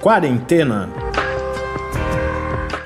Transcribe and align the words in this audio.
Quarentena. 0.00 0.88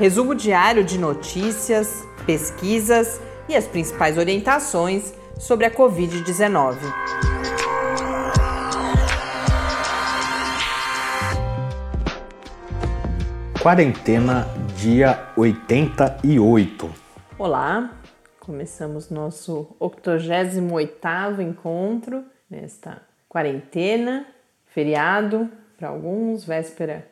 Resumo 0.01 0.35
diário 0.35 0.83
de 0.83 0.99
notícias, 0.99 2.05
pesquisas 2.27 3.21
e 3.49 3.55
as 3.55 3.69
principais 3.69 4.19
orientações 4.19 5.15
sobre 5.39 5.65
a 5.65 5.71
Covid-19. 5.71 6.77
Quarentena, 13.63 14.49
dia 14.77 15.31
88. 15.37 16.91
Olá, 17.39 17.93
começamos 18.41 19.09
nosso 19.09 19.69
88º 19.81 21.39
encontro 21.39 22.25
nesta 22.51 23.03
quarentena, 23.29 24.27
feriado 24.67 25.49
para 25.85 25.91
alguns, 25.91 26.45
véspera 26.45 27.07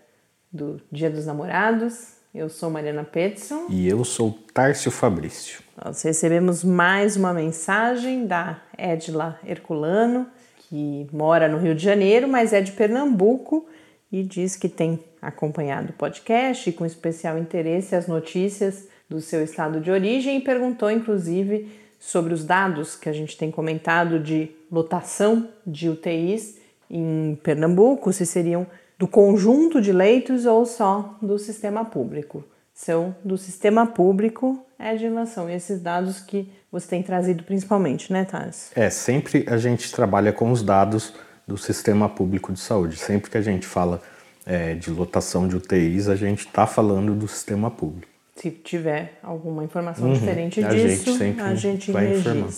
do 0.50 0.80
Dia 0.90 1.10
dos 1.10 1.26
Namorados. 1.26 2.14
Eu 2.34 2.48
sou 2.48 2.70
Mariana 2.70 3.04
Petson. 3.04 3.66
E 3.68 3.86
eu 3.86 4.02
sou 4.02 4.32
Tárcio 4.54 4.90
Fabrício. 4.90 5.60
Nós 5.84 6.00
recebemos 6.00 6.64
mais 6.64 7.14
uma 7.14 7.34
mensagem 7.34 8.26
da 8.26 8.62
Edla 8.78 9.38
Herculano, 9.46 10.26
que 10.56 11.06
mora 11.12 11.48
no 11.48 11.58
Rio 11.58 11.74
de 11.74 11.84
Janeiro, 11.84 12.26
mas 12.26 12.54
é 12.54 12.62
de 12.62 12.72
Pernambuco 12.72 13.66
e 14.10 14.22
diz 14.22 14.56
que 14.56 14.70
tem 14.70 14.98
acompanhado 15.20 15.90
o 15.90 15.92
podcast 15.92 16.70
e 16.70 16.72
com 16.72 16.86
especial 16.86 17.36
interesse 17.36 17.94
as 17.94 18.06
notícias 18.06 18.88
do 19.06 19.20
seu 19.20 19.44
estado 19.44 19.82
de 19.82 19.90
origem 19.90 20.38
e 20.38 20.40
perguntou 20.40 20.90
inclusive 20.90 21.70
sobre 22.00 22.32
os 22.32 22.42
dados 22.42 22.96
que 22.96 23.10
a 23.10 23.12
gente 23.12 23.36
tem 23.36 23.50
comentado 23.50 24.18
de 24.18 24.50
lotação 24.70 25.46
de 25.66 25.90
UTIs 25.90 26.61
em 26.92 27.38
Pernambuco, 27.42 28.12
se 28.12 28.26
seriam 28.26 28.66
do 28.98 29.08
conjunto 29.08 29.80
de 29.80 29.90
leitos 29.90 30.44
ou 30.44 30.66
só 30.66 31.16
do 31.22 31.38
sistema 31.38 31.84
público. 31.84 32.44
São 32.74 33.16
do 33.24 33.36
sistema 33.38 33.86
público, 33.86 34.64
é 34.78 34.94
de 34.94 35.04
relação 35.04 35.48
esses 35.48 35.80
dados 35.80 36.20
que 36.20 36.48
você 36.70 36.86
tem 36.86 37.02
trazido 37.02 37.42
principalmente, 37.42 38.12
né, 38.12 38.24
Thales? 38.24 38.70
É, 38.74 38.90
sempre 38.90 39.44
a 39.48 39.56
gente 39.56 39.90
trabalha 39.92 40.32
com 40.32 40.50
os 40.50 40.62
dados 40.62 41.14
do 41.46 41.56
sistema 41.56 42.08
público 42.08 42.52
de 42.52 42.60
saúde. 42.60 42.96
Sempre 42.96 43.30
que 43.30 43.38
a 43.38 43.42
gente 43.42 43.66
fala 43.66 44.00
é, 44.46 44.74
de 44.74 44.90
lotação 44.90 45.48
de 45.48 45.56
UTIs, 45.56 46.08
a 46.08 46.16
gente 46.16 46.46
está 46.46 46.66
falando 46.66 47.14
do 47.14 47.26
sistema 47.26 47.70
público. 47.70 48.10
Se 48.36 48.50
tiver 48.50 49.18
alguma 49.22 49.62
informação 49.64 50.08
uhum, 50.08 50.14
diferente 50.14 50.62
disso, 50.62 51.10
a 51.10 51.18
gente, 51.18 51.40
a 51.40 51.54
gente 51.54 51.92
registra. 51.92 52.32
Informar. 52.32 52.50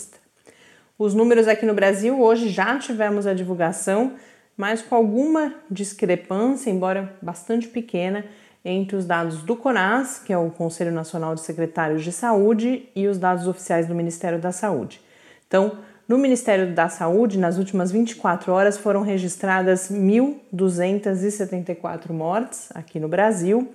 Os 0.97 1.12
números 1.12 1.48
aqui 1.48 1.67
no 1.67 1.75
Brasil, 1.75 2.20
hoje 2.23 2.48
já 2.48 2.78
tivemos 2.78 3.27
a 3.27 3.34
divulgação, 3.34 4.12
mas 4.56 4.80
com 4.83 4.94
alguma 4.94 5.52
discrepância, 5.70 6.70
embora 6.70 7.14
bastante 7.20 7.69
pequena, 7.69 8.24
entre 8.64 8.96
os 8.96 9.05
dados 9.05 9.42
do 9.42 9.55
CONAS, 9.56 10.22
que 10.24 10.33
é 10.33 10.38
o 10.38 10.48
Conselho 10.50 10.91
Nacional 10.91 11.34
de 11.34 11.42
Secretários 11.42 12.02
de 12.02 12.11
Saúde, 12.12 12.88
e 12.96 13.06
os 13.06 13.19
dados 13.19 13.46
oficiais 13.46 13.86
do 13.86 13.94
Ministério 13.94 14.38
da 14.38 14.52
Saúde. 14.52 15.02
Então, 15.46 15.72
no 16.08 16.16
Ministério 16.19 16.74
da 16.74 16.88
Saúde, 16.88 17.38
nas 17.38 17.58
últimas 17.58 17.92
24 17.92 18.50
horas 18.52 18.78
foram 18.78 19.02
registradas 19.02 19.91
1.274 19.91 22.11
mortes 22.11 22.68
aqui 22.74 22.98
no 23.00 23.08
Brasil, 23.08 23.74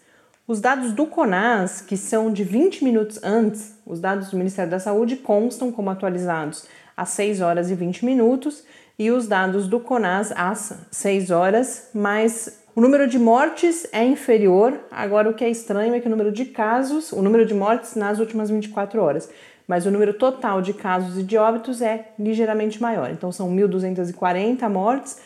Os 0.50 0.60
dados 0.60 0.92
do 0.92 1.06
CONAS, 1.06 1.80
que 1.80 1.96
são 1.96 2.32
de 2.32 2.42
20 2.42 2.82
minutos 2.82 3.22
antes, 3.22 3.78
os 3.86 4.00
dados 4.00 4.30
do 4.30 4.36
Ministério 4.36 4.68
da 4.68 4.80
Saúde 4.80 5.14
constam 5.14 5.70
como 5.70 5.90
atualizados 5.90 6.66
às 6.96 7.10
6 7.10 7.40
horas 7.40 7.70
e 7.70 7.76
20 7.76 8.04
minutos 8.04 8.64
e 8.98 9.12
os 9.12 9.28
dados 9.28 9.68
do 9.68 9.78
CONAS 9.78 10.32
às 10.34 10.76
6 10.90 11.30
horas, 11.30 11.90
mas 11.94 12.64
o 12.74 12.80
número 12.80 13.06
de 13.06 13.16
mortes 13.16 13.86
é 13.92 14.04
inferior. 14.04 14.76
Agora, 14.90 15.30
o 15.30 15.34
que 15.34 15.44
é 15.44 15.48
estranho 15.48 15.94
é 15.94 16.00
que 16.00 16.08
o 16.08 16.10
número 16.10 16.32
de 16.32 16.46
casos, 16.46 17.12
o 17.12 17.22
número 17.22 17.46
de 17.46 17.54
mortes 17.54 17.94
nas 17.94 18.18
últimas 18.18 18.50
24 18.50 19.00
horas, 19.00 19.30
mas 19.68 19.86
o 19.86 19.90
número 19.92 20.14
total 20.14 20.60
de 20.60 20.74
casos 20.74 21.16
e 21.16 21.22
de 21.22 21.36
óbitos 21.36 21.80
é 21.80 22.08
ligeiramente 22.18 22.82
maior. 22.82 23.12
Então 23.12 23.30
são 23.30 23.48
1.240 23.54 24.68
mortes, 24.68 25.20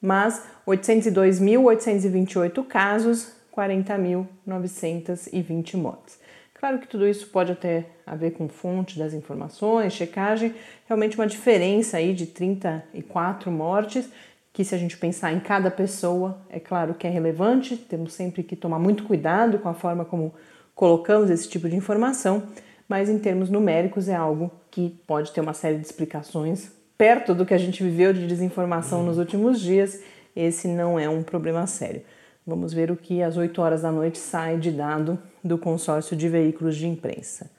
mas 0.00 0.40
802.828 0.64 2.64
casos, 2.64 3.37
40.920 3.58 5.76
mortes. 5.76 6.20
Claro 6.54 6.78
que 6.78 6.86
tudo 6.86 7.08
isso 7.08 7.26
pode 7.28 7.52
até 7.52 7.86
haver 8.06 8.32
com 8.32 8.48
fonte 8.48 8.98
das 8.98 9.12
informações, 9.12 9.92
checagem, 9.92 10.54
realmente 10.86 11.16
uma 11.16 11.26
diferença 11.26 11.96
aí 11.96 12.14
de 12.14 12.26
34 12.26 13.50
mortes, 13.50 14.08
que 14.52 14.64
se 14.64 14.74
a 14.74 14.78
gente 14.78 14.96
pensar 14.96 15.32
em 15.32 15.40
cada 15.40 15.70
pessoa, 15.70 16.38
é 16.48 16.58
claro 16.58 16.94
que 16.94 17.06
é 17.06 17.10
relevante, 17.10 17.76
temos 17.76 18.12
sempre 18.12 18.42
que 18.42 18.56
tomar 18.56 18.78
muito 18.78 19.04
cuidado 19.04 19.58
com 19.58 19.68
a 19.68 19.74
forma 19.74 20.04
como 20.04 20.34
colocamos 20.74 21.30
esse 21.30 21.48
tipo 21.48 21.68
de 21.68 21.76
informação, 21.76 22.42
mas 22.88 23.08
em 23.08 23.18
termos 23.18 23.50
numéricos 23.50 24.08
é 24.08 24.14
algo 24.14 24.50
que 24.70 24.90
pode 25.06 25.32
ter 25.32 25.40
uma 25.40 25.54
série 25.54 25.78
de 25.78 25.86
explicações. 25.86 26.72
Perto 26.96 27.34
do 27.34 27.46
que 27.46 27.54
a 27.54 27.58
gente 27.58 27.84
viveu 27.84 28.12
de 28.12 28.26
desinformação 28.26 29.04
nos 29.04 29.18
últimos 29.18 29.60
dias, 29.60 30.02
esse 30.34 30.66
não 30.66 30.98
é 30.98 31.08
um 31.08 31.22
problema 31.22 31.64
sério. 31.66 32.02
Vamos 32.48 32.72
ver 32.72 32.90
o 32.90 32.96
que 32.96 33.22
às 33.22 33.36
8 33.36 33.60
horas 33.60 33.82
da 33.82 33.92
noite 33.92 34.18
sai 34.18 34.56
de 34.56 34.72
dado 34.72 35.18
do 35.44 35.58
consórcio 35.58 36.16
de 36.16 36.30
veículos 36.30 36.76
de 36.76 36.88
imprensa. 36.88 37.50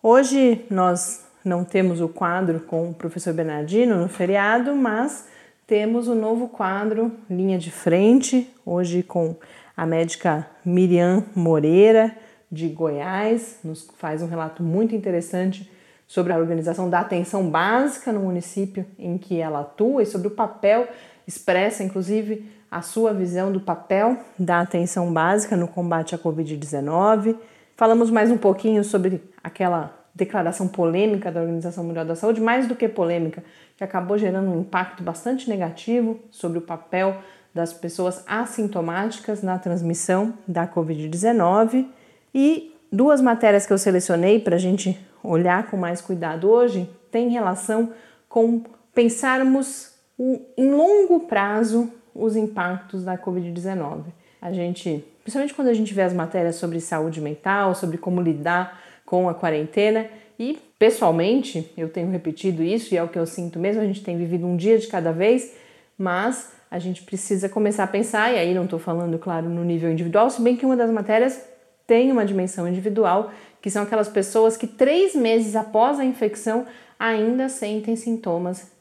Hoje 0.00 0.64
nós 0.70 1.31
não 1.44 1.64
temos 1.64 2.00
o 2.00 2.08
quadro 2.08 2.60
com 2.60 2.90
o 2.90 2.94
professor 2.94 3.32
Bernardino 3.32 3.96
no 3.96 4.08
feriado, 4.08 4.74
mas 4.74 5.26
temos 5.66 6.08
o 6.08 6.14
novo 6.14 6.48
quadro 6.48 7.12
Linha 7.28 7.58
de 7.58 7.70
Frente, 7.70 8.52
hoje 8.64 9.02
com 9.02 9.36
a 9.76 9.86
médica 9.86 10.46
Miriam 10.64 11.24
Moreira, 11.34 12.14
de 12.50 12.68
Goiás, 12.68 13.58
nos 13.64 13.88
faz 13.96 14.22
um 14.22 14.26
relato 14.26 14.62
muito 14.62 14.94
interessante 14.94 15.70
sobre 16.06 16.32
a 16.32 16.36
organização 16.36 16.90
da 16.90 17.00
atenção 17.00 17.48
básica 17.48 18.12
no 18.12 18.20
município 18.20 18.84
em 18.98 19.16
que 19.16 19.40
ela 19.40 19.60
atua 19.60 20.02
e 20.02 20.06
sobre 20.06 20.28
o 20.28 20.32
papel 20.32 20.86
expressa, 21.26 21.82
inclusive, 21.82 22.46
a 22.70 22.82
sua 22.82 23.14
visão 23.14 23.50
do 23.50 23.60
papel 23.60 24.18
da 24.38 24.60
atenção 24.60 25.10
básica 25.10 25.56
no 25.56 25.66
combate 25.66 26.14
à 26.14 26.18
Covid-19. 26.18 27.36
Falamos 27.76 28.10
mais 28.10 28.30
um 28.30 28.36
pouquinho 28.36 28.84
sobre 28.84 29.22
aquela 29.42 30.01
declaração 30.14 30.68
polêmica 30.68 31.32
da 31.32 31.40
Organização 31.40 31.84
Mundial 31.84 32.04
da 32.04 32.14
Saúde, 32.14 32.40
mais 32.40 32.66
do 32.66 32.76
que 32.76 32.88
polêmica, 32.88 33.42
que 33.76 33.84
acabou 33.84 34.18
gerando 34.18 34.50
um 34.50 34.60
impacto 34.60 35.02
bastante 35.02 35.48
negativo 35.48 36.18
sobre 36.30 36.58
o 36.58 36.62
papel 36.62 37.16
das 37.54 37.72
pessoas 37.72 38.22
assintomáticas 38.26 39.42
na 39.42 39.58
transmissão 39.58 40.34
da 40.46 40.66
Covid-19. 40.66 41.86
E 42.34 42.74
duas 42.90 43.20
matérias 43.20 43.66
que 43.66 43.72
eu 43.72 43.78
selecionei 43.78 44.38
para 44.38 44.56
a 44.56 44.58
gente 44.58 44.98
olhar 45.22 45.70
com 45.70 45.76
mais 45.76 46.00
cuidado 46.00 46.50
hoje 46.50 46.88
têm 47.10 47.28
relação 47.28 47.92
com 48.28 48.62
pensarmos 48.94 49.92
em 50.18 50.70
longo 50.70 51.20
prazo 51.20 51.90
os 52.14 52.36
impactos 52.36 53.04
da 53.04 53.16
Covid-19. 53.16 54.04
A 54.40 54.52
gente, 54.52 55.04
principalmente 55.22 55.54
quando 55.54 55.68
a 55.68 55.74
gente 55.74 55.94
vê 55.94 56.02
as 56.02 56.12
matérias 56.12 56.56
sobre 56.56 56.80
saúde 56.80 57.20
mental, 57.20 57.74
sobre 57.74 57.96
como 57.96 58.20
lidar 58.20 58.81
com 59.12 59.28
a 59.28 59.34
quarentena, 59.34 60.06
e 60.38 60.58
pessoalmente 60.78 61.70
eu 61.76 61.90
tenho 61.90 62.10
repetido 62.10 62.62
isso 62.62 62.94
e 62.94 62.96
é 62.96 63.02
o 63.02 63.08
que 63.08 63.18
eu 63.18 63.26
sinto 63.26 63.58
mesmo, 63.58 63.82
a 63.82 63.84
gente 63.84 64.02
tem 64.02 64.16
vivido 64.16 64.46
um 64.46 64.56
dia 64.56 64.78
de 64.78 64.86
cada 64.86 65.12
vez, 65.12 65.52
mas 65.98 66.52
a 66.70 66.78
gente 66.78 67.02
precisa 67.02 67.46
começar 67.46 67.84
a 67.84 67.86
pensar, 67.86 68.32
e 68.32 68.38
aí 68.38 68.54
não 68.54 68.64
estou 68.64 68.78
falando, 68.78 69.18
claro, 69.18 69.50
no 69.50 69.62
nível 69.62 69.92
individual, 69.92 70.30
se 70.30 70.40
bem 70.40 70.56
que 70.56 70.64
uma 70.64 70.78
das 70.78 70.90
matérias 70.90 71.44
tem 71.86 72.10
uma 72.10 72.24
dimensão 72.24 72.66
individual, 72.66 73.30
que 73.60 73.68
são 73.68 73.82
aquelas 73.82 74.08
pessoas 74.08 74.56
que 74.56 74.66
três 74.66 75.14
meses 75.14 75.56
após 75.56 76.00
a 76.00 76.04
infecção 76.06 76.64
ainda 76.98 77.50
sentem 77.50 77.94
sintomas 77.96 78.72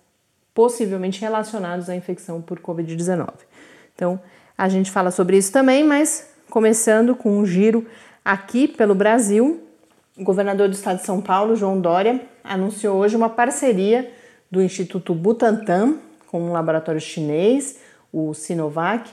possivelmente 0.53 1.19
relacionados 1.19 1.89
à 1.89 1.95
infecção 1.95 2.41
por 2.41 2.57
Covid-19. 2.61 3.27
Então, 3.93 4.17
a 4.57 4.69
gente 4.69 4.91
fala 4.91 5.11
sobre 5.11 5.35
isso 5.35 5.51
também, 5.51 5.83
mas 5.83 6.33
começando 6.49 7.17
com 7.17 7.37
um 7.37 7.45
giro 7.45 7.85
aqui 8.23 8.65
pelo 8.65 8.95
Brasil, 8.95 9.67
o 10.17 10.23
governador 10.23 10.67
do 10.67 10.73
estado 10.73 10.97
de 10.97 11.05
São 11.05 11.21
Paulo, 11.21 11.55
João 11.55 11.79
Dória, 11.79 12.21
anunciou 12.43 12.97
hoje 12.97 13.15
uma 13.15 13.29
parceria 13.29 14.11
do 14.49 14.61
Instituto 14.61 15.13
Butantan 15.13 15.95
com 16.27 16.41
um 16.41 16.51
laboratório 16.51 16.99
chinês, 16.99 17.79
o 18.11 18.33
Sinovac, 18.33 19.09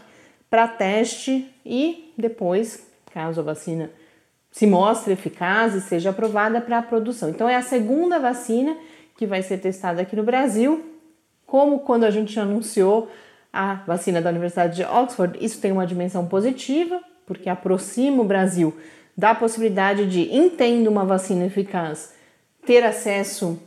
para 0.51 0.67
teste 0.67 1.53
e 1.65 2.13
depois, 2.17 2.87
caso 3.13 3.41
a 3.41 3.45
vacina 3.45 3.91
se 4.51 4.67
mostre 4.67 5.13
eficaz 5.13 5.75
e 5.75 5.81
seja 5.81 6.11
aprovada 6.11 6.61
para 6.61 6.79
a 6.79 6.83
produção. 6.83 7.29
Então 7.29 7.49
é 7.49 7.55
a 7.55 7.63
segunda 7.63 8.19
vacina 8.19 8.77
que 9.17 9.27
vai 9.27 9.43
ser 9.43 9.59
testada 9.59 10.03
aqui 10.03 10.17
no 10.17 10.23
Brasil, 10.23 10.85
como 11.47 11.81
quando 11.81 12.05
a 12.05 12.11
gente 12.11 12.39
anunciou 12.39 13.11
a 13.53 13.75
vacina 13.87 14.21
da 14.21 14.31
Universidade 14.31 14.77
de 14.77 14.85
Oxford, 14.85 15.39
isso 15.45 15.61
tem 15.61 15.73
uma 15.73 15.87
dimensão 15.87 16.27
positiva, 16.27 17.01
porque 17.27 17.49
aproxima 17.49 18.23
o 18.23 18.25
Brasil 18.25 18.77
da 19.19 19.35
possibilidade 19.35 20.07
de, 20.07 20.33
entendo 20.33 20.87
uma 20.87 21.05
vacina 21.05 21.45
eficaz, 21.45 22.15
ter 22.65 22.85
acesso 22.85 23.59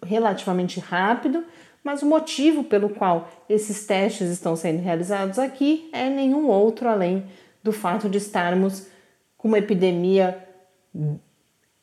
relativamente 0.00 0.78
rápido, 0.78 1.42
mas 1.82 2.02
o 2.02 2.06
motivo 2.06 2.62
pelo 2.62 2.90
qual 2.90 3.28
esses 3.48 3.84
testes 3.84 4.30
estão 4.30 4.54
sendo 4.54 4.80
realizados 4.80 5.40
aqui 5.40 5.90
é 5.92 6.08
nenhum 6.08 6.46
outro 6.46 6.88
além 6.88 7.24
do 7.64 7.72
fato 7.72 8.08
de 8.08 8.18
estarmos 8.18 8.86
com 9.36 9.48
uma 9.48 9.58
epidemia 9.58 10.40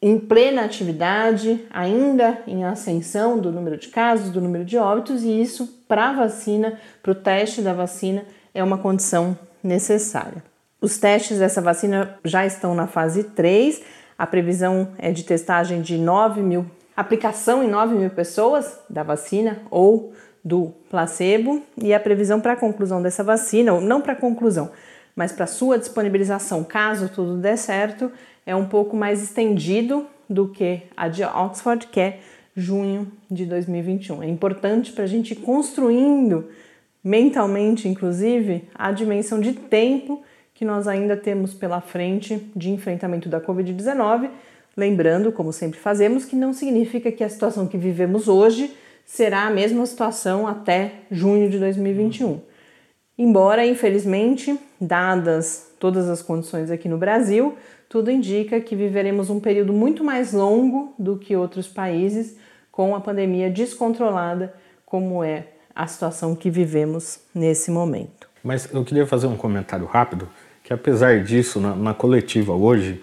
em 0.02 0.18
plena 0.18 0.64
atividade, 0.64 1.66
ainda 1.70 2.42
em 2.48 2.64
ascensão 2.64 3.38
do 3.38 3.52
número 3.52 3.78
de 3.78 3.90
casos, 3.90 4.30
do 4.30 4.40
número 4.40 4.64
de 4.64 4.78
óbitos, 4.78 5.24
e 5.24 5.42
isso 5.42 5.84
para 5.90 6.10
a 6.10 6.14
vacina, 6.14 6.80
para 7.02 7.12
o 7.12 7.16
teste 7.16 7.62
da 7.62 7.74
vacina, 7.74 8.24
é 8.54 8.64
uma 8.64 8.78
condição 8.78 9.38
necessária. 9.62 10.53
Os 10.84 10.98
testes 10.98 11.40
dessa 11.40 11.62
vacina 11.62 12.20
já 12.26 12.46
estão 12.46 12.76
na 12.76 12.88
fase 12.88 13.24
3, 13.24 13.82
a 14.18 14.28
previsão 14.28 14.90
é 14.98 15.14
de 15.14 15.24
testagem 15.24 15.82
de 15.82 15.98
9 15.98 16.42
mil, 16.42 16.66
aplicação 16.94 17.64
em 17.64 17.70
9 17.70 17.96
mil 17.96 18.10
pessoas 18.10 18.82
da 18.90 19.02
vacina 19.02 19.62
ou 19.72 20.12
do 20.44 20.74
placebo, 20.90 21.64
e 21.82 21.94
a 21.94 22.00
previsão 22.02 22.42
para 22.42 22.52
a 22.52 22.58
conclusão 22.58 23.02
dessa 23.02 23.24
vacina, 23.24 23.72
ou 23.72 23.80
não 23.80 24.02
para 24.02 24.12
a 24.12 24.16
conclusão, 24.18 24.72
mas 25.16 25.32
para 25.32 25.48
sua 25.48 25.80
disponibilização, 25.80 26.66
caso 26.66 27.08
tudo 27.08 27.38
der 27.38 27.58
certo, 27.58 28.12
é 28.46 28.54
um 28.54 28.66
pouco 28.66 28.94
mais 28.94 29.24
estendido 29.24 30.06
do 30.30 30.50
que 30.50 30.82
a 30.98 31.08
de 31.08 31.24
Oxford, 31.24 31.88
que 31.88 32.00
é 32.02 32.20
junho 32.58 33.10
de 33.32 33.46
2021. 33.46 34.22
É 34.22 34.28
importante 34.28 34.92
para 34.92 35.06
a 35.06 35.08
gente 35.08 35.32
ir 35.32 35.38
construindo 35.38 36.50
mentalmente, 37.02 37.88
inclusive, 37.88 38.68
a 38.76 38.92
dimensão 38.92 39.40
de 39.40 39.54
tempo 39.54 40.22
que 40.54 40.64
nós 40.64 40.88
ainda 40.88 41.18
temos 41.18 41.54
pela 41.54 41.82
frente 41.82 42.52
de 42.56 42.70
enfrentamento 42.70 43.28
da 43.28 43.42
Covid-19. 43.42 44.30
Lembrando, 44.76 45.32
como 45.32 45.52
sempre 45.52 45.80
fazemos, 45.80 46.26
que 46.26 46.36
não 46.36 46.54
significa 46.54 47.12
que 47.12 47.24
a 47.24 47.30
situação 47.30 47.68
que 47.68 47.78
vivemos 47.78 48.28
hoje 48.28 48.76
será 49.06 49.44
a 49.44 49.50
mesma 49.50 49.86
situação 49.86 50.48
até 50.48 50.94
junho 51.12 51.50
de 51.50 51.60
2021. 51.60 52.42
Embora, 53.18 53.66
infelizmente, 53.66 54.58
dadas 54.80 55.72
todas 55.80 56.10
as 56.10 56.22
condições 56.22 56.72
aqui 56.72 56.90
no 56.90 56.98
Brasil, 56.98 57.56
tudo 57.88 58.10
indica 58.10 58.60
que 58.60 58.76
viveremos 58.76 59.30
um 59.30 59.40
período 59.40 59.72
muito 59.72 60.04
mais 60.04 60.34
longo 60.34 60.96
do 60.98 61.18
que 61.18 61.36
outros 61.36 61.68
países 61.68 62.36
com 62.72 62.96
a 62.96 63.02
pandemia 63.02 63.52
descontrolada, 63.52 64.52
como 64.86 65.24
é 65.24 65.48
a 65.76 65.86
situação 65.86 66.36
que 66.36 66.50
vivemos 66.50 67.20
nesse 67.36 67.70
momento. 67.70 68.28
Mas 68.44 68.72
eu 68.74 68.84
queria 68.84 69.06
fazer 69.06 69.28
um 69.28 69.38
comentário 69.38 69.86
rápido, 69.86 70.28
que 70.64 70.74
apesar 70.74 71.24
disso, 71.24 71.60
na, 71.60 71.76
na 71.76 71.94
coletiva 71.94 72.54
hoje 72.54 73.02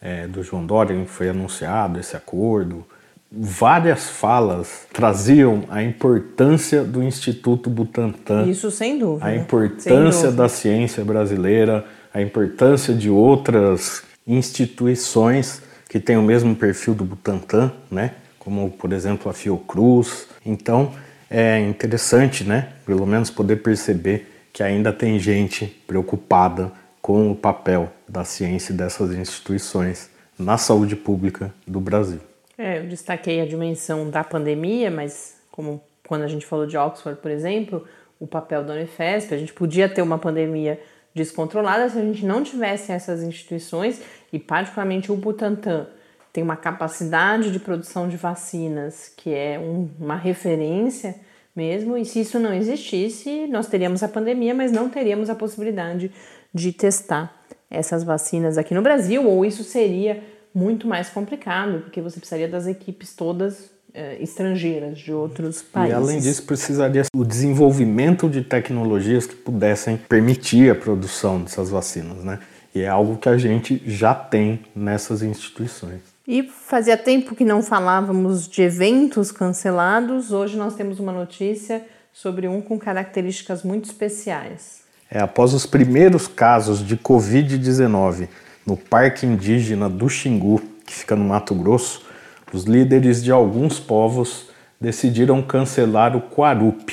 é, 0.00 0.26
do 0.26 0.42
João 0.42 0.64
Dória, 0.64 1.04
foi 1.06 1.28
anunciado 1.28 1.98
esse 1.98 2.16
acordo, 2.16 2.86
várias 3.30 4.10
falas 4.10 4.86
traziam 4.92 5.64
a 5.70 5.82
importância 5.82 6.84
do 6.84 7.02
Instituto 7.02 7.70
Butantan. 7.70 8.46
Isso 8.46 8.70
sem 8.70 8.98
dúvida. 8.98 9.26
A 9.26 9.34
importância 9.34 10.30
da 10.30 10.48
ciência 10.48 11.04
brasileira, 11.04 11.84
a 12.12 12.20
importância 12.20 12.94
de 12.94 13.08
outras 13.08 14.02
instituições 14.26 15.62
que 15.88 15.98
têm 15.98 16.16
o 16.16 16.22
mesmo 16.22 16.54
perfil 16.54 16.94
do 16.94 17.04
Butantan, 17.04 17.72
né? 17.90 18.12
Como 18.38 18.70
por 18.70 18.92
exemplo 18.92 19.30
a 19.30 19.34
Fiocruz. 19.34 20.26
Então 20.44 20.92
é 21.30 21.58
interessante, 21.60 22.44
né? 22.44 22.68
Pelo 22.84 23.06
menos 23.06 23.30
poder 23.30 23.56
perceber 23.56 24.28
que 24.52 24.62
ainda 24.62 24.92
tem 24.92 25.18
gente 25.18 25.66
preocupada 25.86 26.70
com 27.02 27.32
o 27.32 27.36
papel 27.36 27.92
da 28.08 28.24
ciência 28.24 28.72
dessas 28.72 29.12
instituições 29.12 30.08
na 30.38 30.56
saúde 30.56 30.94
pública 30.94 31.52
do 31.66 31.80
Brasil. 31.80 32.20
É, 32.56 32.78
eu 32.78 32.86
destaquei 32.86 33.40
a 33.40 33.46
dimensão 33.46 34.08
da 34.08 34.22
pandemia, 34.22 34.90
mas 34.90 35.36
como 35.50 35.82
quando 36.06 36.22
a 36.22 36.28
gente 36.28 36.46
falou 36.46 36.64
de 36.64 36.76
Oxford, 36.76 37.20
por 37.20 37.30
exemplo, 37.30 37.84
o 38.20 38.26
papel 38.26 38.62
da 38.62 38.74
Unifesp, 38.74 39.34
a 39.34 39.38
gente 39.38 39.52
podia 39.52 39.88
ter 39.88 40.00
uma 40.00 40.16
pandemia 40.16 40.80
descontrolada 41.14 41.88
se 41.90 41.98
a 41.98 42.02
gente 42.02 42.24
não 42.24 42.42
tivesse 42.42 42.92
essas 42.92 43.22
instituições 43.22 44.00
e 44.32 44.38
particularmente 44.38 45.10
o 45.10 45.16
Butantan 45.16 45.88
tem 46.32 46.42
uma 46.42 46.56
capacidade 46.56 47.50
de 47.50 47.58
produção 47.58 48.08
de 48.08 48.16
vacinas 48.16 49.12
que 49.14 49.34
é 49.34 49.58
um, 49.58 49.90
uma 49.98 50.16
referência 50.16 51.16
mesmo, 51.54 51.98
e 51.98 52.04
se 52.06 52.20
isso 52.20 52.38
não 52.38 52.54
existisse, 52.54 53.46
nós 53.48 53.66
teríamos 53.66 54.02
a 54.02 54.08
pandemia, 54.08 54.54
mas 54.54 54.72
não 54.72 54.88
teríamos 54.88 55.28
a 55.28 55.34
possibilidade 55.34 56.10
de 56.52 56.72
testar 56.72 57.34
essas 57.70 58.04
vacinas 58.04 58.58
aqui 58.58 58.74
no 58.74 58.82
Brasil, 58.82 59.26
ou 59.26 59.44
isso 59.44 59.64
seria 59.64 60.22
muito 60.54 60.86
mais 60.86 61.08
complicado, 61.08 61.80
porque 61.80 62.00
você 62.00 62.18
precisaria 62.18 62.48
das 62.48 62.66
equipes 62.66 63.14
todas 63.14 63.70
eh, 63.94 64.18
estrangeiras 64.20 64.98
de 64.98 65.12
outros 65.12 65.62
países. 65.62 65.92
E 65.92 65.94
além 65.94 66.20
disso, 66.20 66.42
precisaria 66.44 67.02
o 67.14 67.24
desenvolvimento 67.24 68.28
de 68.28 68.42
tecnologias 68.42 69.26
que 69.26 69.34
pudessem 69.34 69.96
permitir 69.96 70.70
a 70.70 70.74
produção 70.74 71.40
dessas 71.40 71.70
vacinas, 71.70 72.22
né? 72.22 72.38
E 72.74 72.80
é 72.80 72.88
algo 72.88 73.16
que 73.16 73.28
a 73.28 73.36
gente 73.36 73.82
já 73.86 74.14
tem 74.14 74.60
nessas 74.74 75.22
instituições. 75.22 76.00
E 76.26 76.42
fazia 76.42 76.96
tempo 76.96 77.34
que 77.34 77.44
não 77.44 77.62
falávamos 77.62 78.48
de 78.48 78.62
eventos 78.62 79.32
cancelados. 79.32 80.32
Hoje 80.32 80.56
nós 80.56 80.74
temos 80.74 80.98
uma 80.98 81.12
notícia 81.12 81.84
sobre 82.12 82.46
um 82.46 82.60
com 82.60 82.78
características 82.78 83.62
muito 83.62 83.86
especiais. 83.86 84.82
É, 85.14 85.20
após 85.20 85.52
os 85.52 85.66
primeiros 85.66 86.26
casos 86.26 86.78
de 86.84 86.96
Covid-19 86.96 88.28
no 88.64 88.78
Parque 88.78 89.26
Indígena 89.26 89.86
do 89.86 90.08
Xingu, 90.08 90.62
que 90.86 90.94
fica 90.94 91.14
no 91.14 91.22
Mato 91.22 91.54
Grosso, 91.54 92.06
os 92.50 92.64
líderes 92.64 93.22
de 93.22 93.30
alguns 93.30 93.78
povos 93.78 94.48
decidiram 94.80 95.42
cancelar 95.42 96.16
o 96.16 96.22
Quarup. 96.22 96.90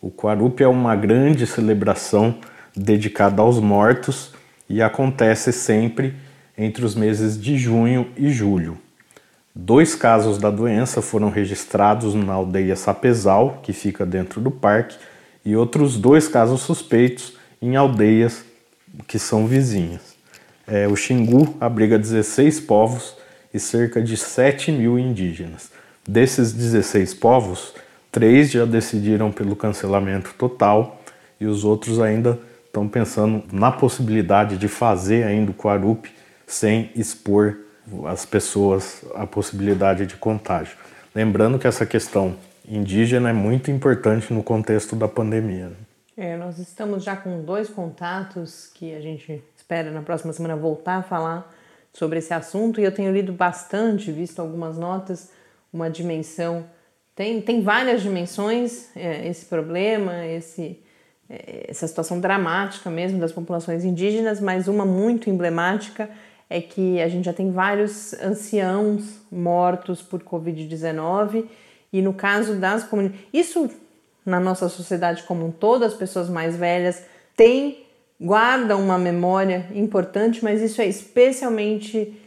O 0.00 0.10
Quarup 0.10 0.62
é 0.62 0.66
uma 0.66 0.96
grande 0.96 1.46
celebração 1.46 2.34
dedicada 2.74 3.42
aos 3.42 3.60
mortos 3.60 4.32
e 4.66 4.80
acontece 4.80 5.52
sempre 5.52 6.14
entre 6.56 6.82
os 6.82 6.94
meses 6.94 7.38
de 7.38 7.58
junho 7.58 8.08
e 8.16 8.30
julho. 8.30 8.78
Dois 9.54 9.94
casos 9.94 10.38
da 10.38 10.50
doença 10.50 11.02
foram 11.02 11.28
registrados 11.28 12.14
na 12.14 12.32
aldeia 12.32 12.74
Sapezal, 12.74 13.60
que 13.62 13.74
fica 13.74 14.06
dentro 14.06 14.40
do 14.40 14.50
parque, 14.50 14.96
e 15.44 15.54
outros 15.56 15.96
dois 15.96 16.26
casos 16.28 16.62
suspeitos 16.62 17.34
em 17.60 17.76
aldeias 17.76 18.44
que 19.06 19.18
são 19.18 19.46
vizinhas. 19.46 20.14
É, 20.66 20.88
o 20.88 20.96
Xingu 20.96 21.56
abriga 21.60 21.98
16 21.98 22.60
povos 22.60 23.16
e 23.52 23.60
cerca 23.60 24.00
de 24.02 24.16
7 24.16 24.72
mil 24.72 24.98
indígenas. 24.98 25.70
Desses 26.06 26.52
16 26.52 27.14
povos, 27.14 27.74
três 28.10 28.50
já 28.50 28.64
decidiram 28.64 29.30
pelo 29.30 29.56
cancelamento 29.56 30.34
total 30.38 31.00
e 31.40 31.46
os 31.46 31.64
outros 31.64 32.00
ainda 32.00 32.38
estão 32.66 32.88
pensando 32.88 33.44
na 33.52 33.70
possibilidade 33.70 34.56
de 34.56 34.68
fazer 34.68 35.24
ainda 35.24 35.50
o 35.50 35.54
Quarup 35.54 36.10
sem 36.46 36.90
expor 36.96 37.56
as 38.06 38.24
pessoas 38.24 39.04
à 39.14 39.26
possibilidade 39.26 40.06
de 40.06 40.16
contágio. 40.16 40.76
Lembrando 41.14 41.58
que 41.58 41.66
essa 41.66 41.86
questão 41.86 42.34
indígena 42.66 43.30
é 43.30 43.32
muito 43.32 43.70
importante 43.70 44.32
no 44.32 44.42
contexto 44.42 44.96
da 44.96 45.08
pandemia. 45.08 45.72
É, 46.16 46.36
nós 46.36 46.58
estamos 46.58 47.02
já 47.02 47.16
com 47.16 47.42
dois 47.42 47.68
contatos 47.68 48.70
que 48.72 48.94
a 48.94 49.00
gente 49.00 49.42
espera 49.56 49.90
na 49.90 50.02
próxima 50.02 50.32
semana 50.32 50.54
voltar 50.54 50.98
a 50.98 51.02
falar 51.02 51.52
sobre 51.92 52.18
esse 52.18 52.32
assunto 52.32 52.80
e 52.80 52.84
eu 52.84 52.92
tenho 52.92 53.12
lido 53.12 53.32
bastante, 53.32 54.12
visto 54.12 54.40
algumas 54.40 54.78
notas, 54.78 55.30
uma 55.72 55.90
dimensão. 55.90 56.64
Tem, 57.14 57.40
tem 57.40 57.62
várias 57.62 58.02
dimensões 58.02 58.90
é, 58.96 59.26
esse 59.28 59.46
problema, 59.46 60.24
esse, 60.26 60.80
é, 61.28 61.66
essa 61.68 61.86
situação 61.86 62.20
dramática 62.20 62.88
mesmo 62.90 63.18
das 63.18 63.32
populações 63.32 63.84
indígenas, 63.84 64.40
mas 64.40 64.68
uma 64.68 64.84
muito 64.84 65.28
emblemática 65.28 66.08
é 66.48 66.60
que 66.60 67.00
a 67.00 67.08
gente 67.08 67.24
já 67.24 67.32
tem 67.32 67.50
vários 67.50 68.12
anciãos 68.14 69.20
mortos 69.30 70.00
por 70.00 70.22
Covid-19 70.22 71.46
e 71.94 72.02
no 72.02 72.12
caso 72.12 72.56
das 72.56 72.82
comunidades. 72.82 73.24
Isso 73.32 73.70
na 74.26 74.40
nossa 74.40 74.68
sociedade 74.68 75.22
como 75.22 75.46
um 75.46 75.52
todo, 75.52 75.84
as 75.84 75.94
pessoas 75.94 76.28
mais 76.28 76.56
velhas 76.56 77.04
têm 77.36 77.84
guarda 78.20 78.76
uma 78.76 78.98
memória 78.98 79.66
importante, 79.72 80.42
mas 80.42 80.60
isso 80.60 80.82
é 80.82 80.86
especialmente 80.86 82.20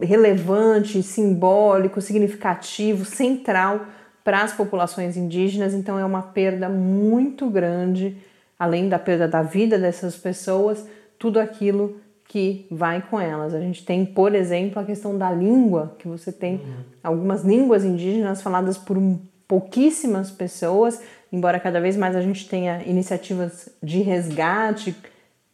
relevante, 0.00 1.02
simbólico, 1.02 2.00
significativo, 2.00 3.04
central 3.04 3.86
para 4.24 4.42
as 4.42 4.52
populações 4.52 5.16
indígenas, 5.16 5.74
então 5.74 5.98
é 5.98 6.04
uma 6.04 6.22
perda 6.22 6.68
muito 6.68 7.48
grande 7.50 8.16
além 8.58 8.88
da 8.88 8.98
perda 8.98 9.28
da 9.28 9.42
vida 9.42 9.78
dessas 9.78 10.16
pessoas, 10.16 10.84
tudo 11.18 11.38
aquilo 11.38 12.00
que 12.28 12.66
vai 12.70 13.00
com 13.00 13.18
elas. 13.18 13.54
A 13.54 13.60
gente 13.60 13.84
tem, 13.84 14.04
por 14.04 14.34
exemplo, 14.34 14.78
a 14.78 14.84
questão 14.84 15.16
da 15.16 15.32
língua, 15.32 15.96
que 15.98 16.06
você 16.06 16.30
tem 16.30 16.56
uhum. 16.56 16.74
algumas 17.02 17.42
línguas 17.42 17.84
indígenas 17.84 18.42
faladas 18.42 18.76
por 18.76 18.98
pouquíssimas 19.48 20.30
pessoas, 20.30 21.00
embora 21.32 21.58
cada 21.58 21.80
vez 21.80 21.96
mais 21.96 22.14
a 22.14 22.20
gente 22.20 22.46
tenha 22.46 22.82
iniciativas 22.84 23.70
de 23.82 24.02
resgate 24.02 24.94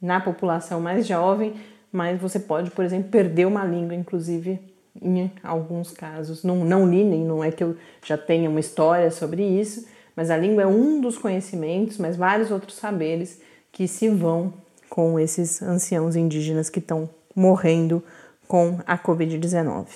na 0.02 0.21
população 0.21 0.81
mais 0.81 1.07
jovem, 1.07 1.54
mas 1.93 2.21
você 2.21 2.40
pode, 2.40 2.73
por 2.73 2.85
exemplo, 2.85 3.09
perder 3.09 3.47
uma 3.47 3.64
língua, 3.64 3.95
inclusive 3.95 4.59
em 5.00 5.31
alguns 5.45 5.93
casos. 5.93 6.43
Não, 6.43 6.64
não 6.64 6.90
li, 6.90 7.04
nem 7.04 7.25
não 7.25 7.43
é 7.43 7.52
que 7.52 7.62
eu 7.62 7.76
já 8.04 8.19
tenha 8.19 8.50
uma 8.50 8.59
história 8.59 9.12
sobre 9.12 9.45
isso, 9.45 9.87
mas 10.16 10.28
a 10.28 10.37
língua 10.37 10.64
é 10.64 10.66
um 10.66 11.00
dos 11.00 11.16
conhecimentos, 11.16 11.99
mas 11.99 12.16
vários 12.16 12.50
outros 12.50 12.75
saberes 12.75 13.40
que 13.71 13.87
se 13.87 14.09
vão 14.09 14.63
com 14.95 15.19
esses 15.19 15.61
anciãos 15.61 16.15
indígenas 16.15 16.71
que 16.71 16.79
estão 16.79 17.11
morrendo 17.35 18.01
com 18.47 18.79
a 18.87 18.97
Covid-19. 18.97 19.87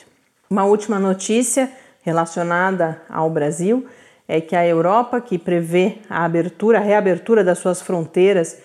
Uma 0.51 0.65
última 0.65 0.99
notícia 0.99 1.71
relacionada 2.03 3.01
ao 3.09 3.31
Brasil 3.31 3.87
é 4.27 4.41
que 4.41 4.57
a 4.57 4.67
Europa, 4.67 5.21
que 5.21 5.39
prevê 5.39 5.99
a 6.11 6.25
abertura, 6.25 6.79
a 6.79 6.81
reabertura 6.81 7.45
das 7.45 7.61
suas 7.61 7.81
fronteiras 7.81 8.59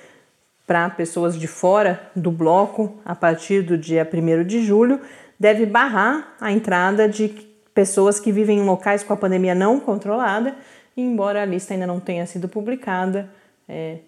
para 0.66 0.90
pessoas 0.90 1.38
de 1.38 1.46
fora 1.46 2.02
do 2.16 2.32
bloco 2.32 2.98
a 3.06 3.14
partir 3.14 3.62
do 3.62 3.78
dia 3.78 4.10
1 4.12 4.44
de 4.44 4.66
julho, 4.66 5.00
deve 5.40 5.68
barrar 5.68 6.34
a 6.42 6.52
entrada 6.52 7.08
de 7.08 7.28
pessoas 7.76 8.20
que 8.20 8.32
vivem 8.32 8.58
em 8.58 8.66
locais 8.66 9.04
com 9.04 9.14
a 9.14 9.18
pandemia 9.18 9.54
não 9.54 9.80
controlada, 9.80 10.56
embora 10.98 11.44
a 11.44 11.46
lista 11.46 11.76
ainda 11.76 11.86
não 11.86 12.00
tenha 12.00 12.26
sido 12.26 12.50
publicada, 12.50 13.30
é 13.70 14.00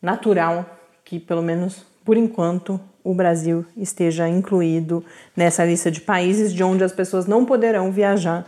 natural 0.00 0.83
que, 1.04 1.20
pelo 1.20 1.42
menos 1.42 1.84
por 2.04 2.16
enquanto, 2.16 2.80
o 3.02 3.14
Brasil 3.14 3.64
esteja 3.76 4.28
incluído 4.28 5.04
nessa 5.36 5.64
lista 5.64 5.90
de 5.90 6.00
países 6.00 6.52
de 6.52 6.62
onde 6.62 6.84
as 6.84 6.92
pessoas 6.92 7.26
não 7.26 7.44
poderão 7.44 7.90
viajar 7.90 8.46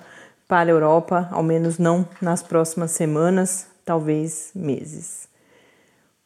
para 0.48 0.70
a 0.70 0.72
Europa, 0.72 1.28
ao 1.30 1.42
menos 1.42 1.78
não 1.78 2.08
nas 2.20 2.42
próximas 2.42 2.92
semanas, 2.92 3.66
talvez 3.84 4.50
meses. 4.54 5.28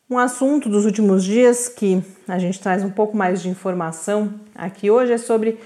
Um 0.09 0.19
assunto 0.19 0.69
dos 0.69 0.85
últimos 0.85 1.25
dias 1.25 1.69
que 1.69 2.03
a 2.27 2.39
gente 2.39 2.61
traz 2.61 2.83
um 2.83 2.91
pouco 2.91 3.17
mais 3.17 3.41
de 3.41 3.49
informação 3.49 4.35
aqui 4.55 4.91
hoje 4.91 5.13
é 5.13 5.19
sobre 5.19 5.59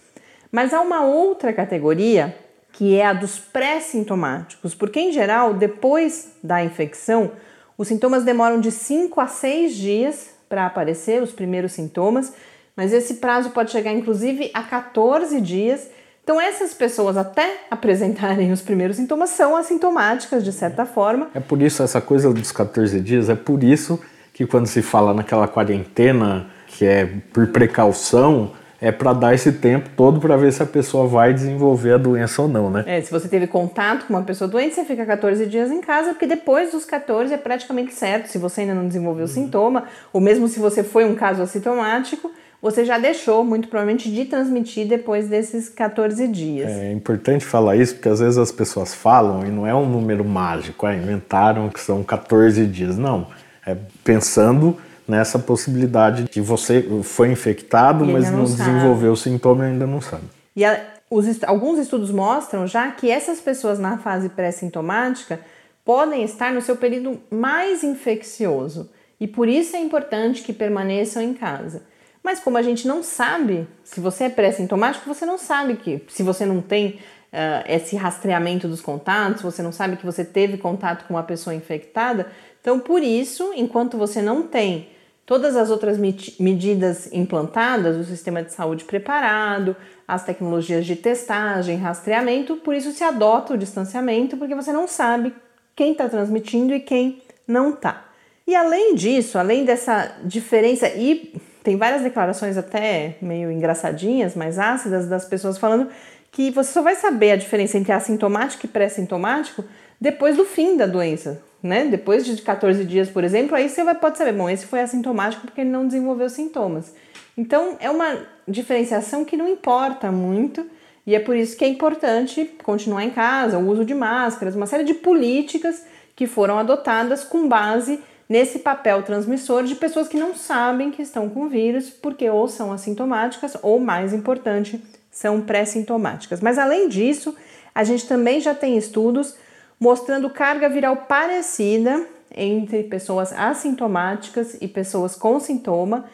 Mas 0.51 0.73
há 0.73 0.81
uma 0.81 1.05
outra 1.05 1.53
categoria 1.53 2.35
que 2.73 2.95
é 2.95 3.05
a 3.05 3.13
dos 3.13 3.37
pré-sintomáticos, 3.37 4.73
porque 4.73 4.99
em 4.99 5.11
geral, 5.11 5.53
depois 5.53 6.31
da 6.41 6.63
infecção, 6.63 7.31
os 7.77 7.87
sintomas 7.87 8.23
demoram 8.23 8.59
de 8.59 8.71
5 8.71 9.19
a 9.21 9.27
6 9.27 9.75
dias 9.75 10.29
para 10.49 10.65
aparecer, 10.65 11.21
os 11.21 11.31
primeiros 11.31 11.73
sintomas, 11.73 12.33
mas 12.75 12.93
esse 12.93 13.15
prazo 13.15 13.51
pode 13.51 13.71
chegar 13.71 13.91
inclusive 13.91 14.51
a 14.53 14.63
14 14.63 15.39
dias. 15.41 15.89
Então, 16.23 16.39
essas 16.39 16.73
pessoas, 16.73 17.17
até 17.17 17.65
apresentarem 17.69 18.51
os 18.51 18.61
primeiros 18.61 18.97
sintomas, 18.97 19.31
são 19.31 19.55
assintomáticas 19.55 20.43
de 20.43 20.51
certa 20.51 20.85
forma. 20.85 21.29
É 21.33 21.39
por 21.39 21.61
isso, 21.61 21.81
essa 21.81 21.99
coisa 21.99 22.31
dos 22.31 22.51
14 22.51 23.01
dias, 23.01 23.29
é 23.29 23.35
por 23.35 23.63
isso 23.63 23.99
que 24.33 24.45
quando 24.45 24.67
se 24.67 24.81
fala 24.81 25.13
naquela 25.13 25.47
quarentena, 25.47 26.47
que 26.67 26.85
é 26.85 27.05
por 27.33 27.47
precaução, 27.47 28.51
é 28.81 28.91
para 28.91 29.13
dar 29.13 29.35
esse 29.35 29.51
tempo 29.51 29.89
todo 29.95 30.19
para 30.19 30.35
ver 30.35 30.51
se 30.51 30.63
a 30.63 30.65
pessoa 30.65 31.07
vai 31.07 31.31
desenvolver 31.31 31.93
a 31.93 31.97
doença 31.97 32.41
ou 32.41 32.47
não, 32.47 32.69
né? 32.69 32.83
É, 32.87 32.99
se 32.99 33.11
você 33.11 33.27
teve 33.27 33.45
contato 33.45 34.07
com 34.07 34.13
uma 34.13 34.23
pessoa 34.23 34.47
doente, 34.47 34.73
você 34.73 34.83
fica 34.83 35.05
14 35.05 35.45
dias 35.45 35.69
em 35.69 35.79
casa, 35.79 36.09
porque 36.09 36.25
depois 36.25 36.71
dos 36.71 36.83
14 36.83 37.31
é 37.31 37.37
praticamente 37.37 37.93
certo, 37.93 38.25
se 38.25 38.39
você 38.39 38.61
ainda 38.61 38.73
não 38.73 38.87
desenvolveu 38.87 39.25
uhum. 39.25 39.31
sintoma, 39.31 39.83
ou 40.11 40.19
mesmo 40.19 40.47
se 40.47 40.59
você 40.59 40.83
foi 40.83 41.05
um 41.05 41.13
caso 41.13 41.43
assintomático, 41.43 42.31
você 42.61 42.85
já 42.85 42.99
deixou, 42.99 43.43
muito 43.43 43.67
provavelmente, 43.67 44.11
de 44.11 44.25
transmitir 44.25 44.87
depois 44.87 45.27
desses 45.27 45.67
14 45.67 46.27
dias. 46.27 46.69
É 46.69 46.91
importante 46.91 47.43
falar 47.43 47.75
isso 47.75 47.95
porque 47.95 48.09
às 48.09 48.19
vezes 48.19 48.37
as 48.37 48.51
pessoas 48.51 48.93
falam 48.93 49.45
e 49.45 49.49
não 49.49 49.65
é 49.65 49.73
um 49.73 49.89
número 49.89 50.23
mágico, 50.23 50.85
é, 50.85 50.95
inventaram 50.95 51.69
que 51.69 51.79
são 51.79 52.03
14 52.03 52.67
dias. 52.67 52.97
Não, 52.97 53.27
é 53.65 53.75
pensando 54.03 54.77
nessa 55.07 55.39
possibilidade 55.39 56.25
de 56.25 56.39
você 56.39 56.85
foi 57.03 57.31
infectado, 57.31 58.05
mas 58.05 58.29
não, 58.29 58.39
não 58.39 58.45
desenvolveu 58.45 59.13
o 59.13 59.17
sintoma 59.17 59.65
e 59.65 59.71
ainda 59.71 59.87
não 59.87 59.99
sabe. 59.99 60.23
E 60.55 60.63
a, 60.63 60.79
os, 61.09 61.43
alguns 61.43 61.79
estudos 61.79 62.11
mostram 62.11 62.67
já 62.67 62.89
que 62.91 63.09
essas 63.09 63.41
pessoas 63.41 63.79
na 63.79 63.97
fase 63.97 64.29
pré-sintomática 64.29 65.39
podem 65.83 66.23
estar 66.23 66.53
no 66.53 66.61
seu 66.61 66.75
período 66.75 67.19
mais 67.29 67.83
infeccioso 67.83 68.89
e 69.19 69.27
por 69.27 69.49
isso 69.49 69.75
é 69.75 69.79
importante 69.79 70.43
que 70.43 70.53
permaneçam 70.53 71.21
em 71.21 71.33
casa. 71.33 71.81
Mas 72.23 72.39
como 72.39 72.57
a 72.57 72.61
gente 72.61 72.87
não 72.87 73.01
sabe, 73.01 73.67
se 73.83 73.99
você 73.99 74.25
é 74.25 74.29
pré-sintomático, 74.29 75.07
você 75.07 75.25
não 75.25 75.37
sabe 75.37 75.75
que 75.75 76.03
se 76.07 76.21
você 76.21 76.45
não 76.45 76.61
tem 76.61 76.99
uh, 77.31 77.65
esse 77.67 77.95
rastreamento 77.95 78.67
dos 78.67 78.81
contatos, 78.81 79.41
você 79.41 79.63
não 79.63 79.71
sabe 79.71 79.97
que 79.97 80.05
você 80.05 80.23
teve 80.23 80.57
contato 80.57 81.05
com 81.07 81.15
uma 81.15 81.23
pessoa 81.23 81.55
infectada. 81.55 82.27
Então, 82.59 82.79
por 82.79 83.01
isso, 83.01 83.51
enquanto 83.55 83.97
você 83.97 84.21
não 84.21 84.43
tem 84.43 84.89
todas 85.25 85.55
as 85.55 85.69
outras 85.69 85.97
medidas 85.97 87.11
implantadas, 87.11 87.97
o 87.97 88.03
sistema 88.03 88.43
de 88.43 88.53
saúde 88.53 88.83
preparado, 88.83 89.75
as 90.07 90.25
tecnologias 90.25 90.85
de 90.85 90.95
testagem, 90.95 91.77
rastreamento, 91.77 92.57
por 92.57 92.75
isso 92.75 92.91
se 92.91 93.03
adota 93.03 93.53
o 93.53 93.57
distanciamento, 93.57 94.35
porque 94.35 94.53
você 94.53 94.73
não 94.73 94.87
sabe 94.87 95.33
quem 95.75 95.93
está 95.93 96.09
transmitindo 96.09 96.73
e 96.73 96.81
quem 96.81 97.21
não 97.47 97.69
está. 97.69 98.05
E 98.45 98.55
além 98.55 98.93
disso, 98.95 99.37
além 99.37 99.63
dessa 99.63 100.17
diferença, 100.25 100.89
e 100.89 101.33
tem 101.63 101.77
várias 101.77 102.01
declarações 102.01 102.57
até 102.57 103.15
meio 103.21 103.51
engraçadinhas, 103.51 104.35
mais 104.35 104.57
ácidas, 104.57 105.07
das 105.07 105.25
pessoas 105.25 105.57
falando 105.57 105.89
que 106.31 106.49
você 106.49 106.71
só 106.71 106.81
vai 106.81 106.95
saber 106.95 107.31
a 107.31 107.35
diferença 107.35 107.77
entre 107.77 107.91
assintomático 107.91 108.65
e 108.65 108.69
pré-sintomático 108.69 109.63
depois 109.99 110.37
do 110.37 110.45
fim 110.45 110.77
da 110.77 110.87
doença, 110.87 111.43
né? 111.61 111.85
Depois 111.85 112.25
de 112.25 112.41
14 112.41 112.83
dias, 112.85 113.09
por 113.09 113.23
exemplo, 113.23 113.55
aí 113.55 113.69
você 113.69 113.83
vai, 113.83 113.93
pode 113.93 114.17
saber, 114.17 114.33
bom, 114.33 114.49
esse 114.49 114.65
foi 114.65 114.81
assintomático 114.81 115.45
porque 115.45 115.61
ele 115.61 115.69
não 115.69 115.85
desenvolveu 115.85 116.29
sintomas. 116.29 116.93
Então, 117.37 117.77
é 117.79 117.89
uma 117.89 118.17
diferenciação 118.47 119.23
que 119.23 119.37
não 119.37 119.47
importa 119.47 120.11
muito 120.11 120.65
e 121.05 121.15
é 121.15 121.19
por 121.19 121.35
isso 121.35 121.57
que 121.57 121.65
é 121.65 121.67
importante 121.67 122.45
continuar 122.63 123.03
em 123.03 123.09
casa, 123.09 123.57
o 123.57 123.69
uso 123.69 123.83
de 123.85 123.93
máscaras, 123.93 124.55
uma 124.55 124.65
série 124.65 124.83
de 124.83 124.93
políticas 124.93 125.85
que 126.15 126.27
foram 126.27 126.57
adotadas 126.57 127.23
com 127.23 127.47
base 127.47 127.99
nesse 128.31 128.59
papel 128.59 129.03
transmissor 129.03 129.63
de 129.63 129.75
pessoas 129.75 130.07
que 130.07 130.17
não 130.17 130.33
sabem 130.33 130.89
que 130.89 131.01
estão 131.01 131.29
com 131.29 131.49
vírus, 131.49 131.89
porque 131.89 132.29
ou 132.29 132.47
são 132.47 132.71
assintomáticas 132.71 133.57
ou, 133.61 133.77
mais 133.77 134.13
importante, 134.13 134.81
são 135.11 135.41
pré-sintomáticas. 135.41 136.39
Mas 136.39 136.57
além 136.57 136.87
disso, 136.87 137.35
A 137.73 137.83
gente 137.83 138.07
também 138.07 138.39
já 138.41 138.53
tem 138.53 138.77
estudos 138.77 139.35
mostrando 139.79 140.29
carga 140.29 140.69
viral 140.69 140.95
parecida 141.07 142.05
entre 142.33 142.83
pessoas 142.83 143.33
assintomáticas 143.33 144.57
e 144.61 144.67
pessoas 144.67 145.15
com 145.15 145.39
sintoma. 145.39 146.05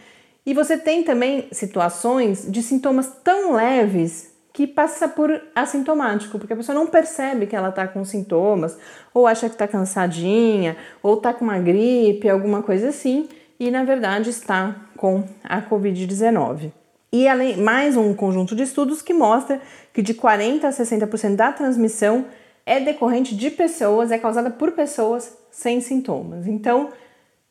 E 0.46 0.54
você 0.54 0.78
tem 0.78 1.04
também 1.04 1.48
situações 1.52 2.50
de 2.50 2.64
sintomas 2.64 3.12
tão 3.24 3.54
leves 3.54 4.32
que 4.58 4.66
passa 4.66 5.08
por 5.08 5.40
assintomático, 5.54 6.40
porque 6.40 6.54
a 6.54 6.56
pessoa 6.56 6.74
não 6.74 6.88
percebe 6.88 7.46
que 7.46 7.56
ela 7.56 7.70
está 7.70 7.88
com 7.88 8.04
sintomas, 8.04 8.76
ou 9.14 9.28
acha 9.28 9.48
que 9.48 9.54
está 9.54 9.68
cansadinha, 9.68 10.76
ou 11.04 11.14
está 11.14 11.32
com 11.32 11.46
uma 11.46 11.60
gripe, 11.60 12.28
alguma 12.28 12.64
coisa 12.64 12.90
assim, 12.90 13.30
e 13.60 13.70
na 13.70 13.84
verdade 13.84 14.32
está 14.32 14.76
com 14.98 15.24
a 15.44 15.62
Covid-19. 15.62 16.72
E 17.14 17.28
além, 17.28 17.58
mais 17.58 17.96
um 17.96 18.16
conjunto 18.16 18.56
de 18.56 18.64
estudos 18.64 19.04
que 19.04 19.14
mostra 19.14 19.62
que 19.94 20.02
de 20.02 20.16
40% 20.16 20.64
a 20.64 20.70
60% 20.70 21.36
da 21.36 21.52
transmissão 21.52 22.26
é 22.66 22.80
decorrente 22.80 23.36
de 23.36 23.52
pessoas, 23.52 24.12
é 24.12 24.18
causada 24.18 24.50
por 24.50 24.72
pessoas 24.72 25.38
sem 25.52 25.80
sintomas. 25.82 26.48
Então, 26.48 26.90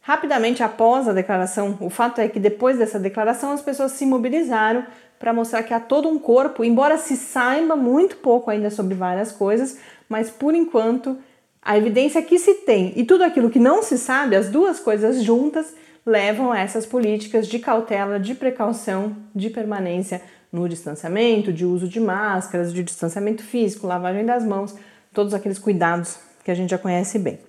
rapidamente 0.06 0.62
após 0.62 1.08
a 1.08 1.12
declaração, 1.12 1.76
o 1.80 1.90
fato 1.90 2.20
é 2.20 2.28
que 2.28 2.38
depois 2.38 2.78
dessa 2.78 2.96
declaração 2.96 3.50
as 3.50 3.60
pessoas 3.60 3.90
se 3.90 4.06
mobilizaram 4.06 4.86
para 5.18 5.32
mostrar 5.32 5.64
que 5.64 5.74
há 5.74 5.80
todo 5.80 6.08
um 6.08 6.16
corpo, 6.16 6.62
embora 6.62 6.96
se 6.96 7.16
saiba 7.16 7.74
muito 7.74 8.14
pouco 8.18 8.48
ainda 8.48 8.70
sobre 8.70 8.94
várias 8.94 9.32
coisas, 9.32 9.78
mas 10.08 10.30
por 10.30 10.54
enquanto 10.54 11.18
a 11.60 11.76
evidência 11.76 12.22
que 12.22 12.38
se 12.38 12.54
tem 12.54 12.92
e 12.94 13.02
tudo 13.02 13.24
aquilo 13.24 13.50
que 13.50 13.58
não 13.58 13.82
se 13.82 13.98
sabe, 13.98 14.36
as 14.36 14.48
duas 14.48 14.78
coisas 14.78 15.24
juntas, 15.24 15.74
levam 16.06 16.52
a 16.52 16.60
essas 16.60 16.86
políticas 16.86 17.48
de 17.48 17.58
cautela, 17.58 18.20
de 18.20 18.32
precaução, 18.32 19.16
de 19.34 19.50
permanência 19.50 20.22
no 20.52 20.68
distanciamento, 20.68 21.52
de 21.52 21.64
uso 21.64 21.88
de 21.88 21.98
máscaras, 21.98 22.72
de 22.72 22.84
distanciamento 22.84 23.42
físico, 23.42 23.88
lavagem 23.88 24.24
das 24.24 24.44
mãos, 24.44 24.72
todos 25.12 25.34
aqueles 25.34 25.58
cuidados 25.58 26.16
que 26.44 26.50
a 26.52 26.54
gente 26.54 26.70
já 26.70 26.78
conhece 26.78 27.18
bem. 27.18 27.40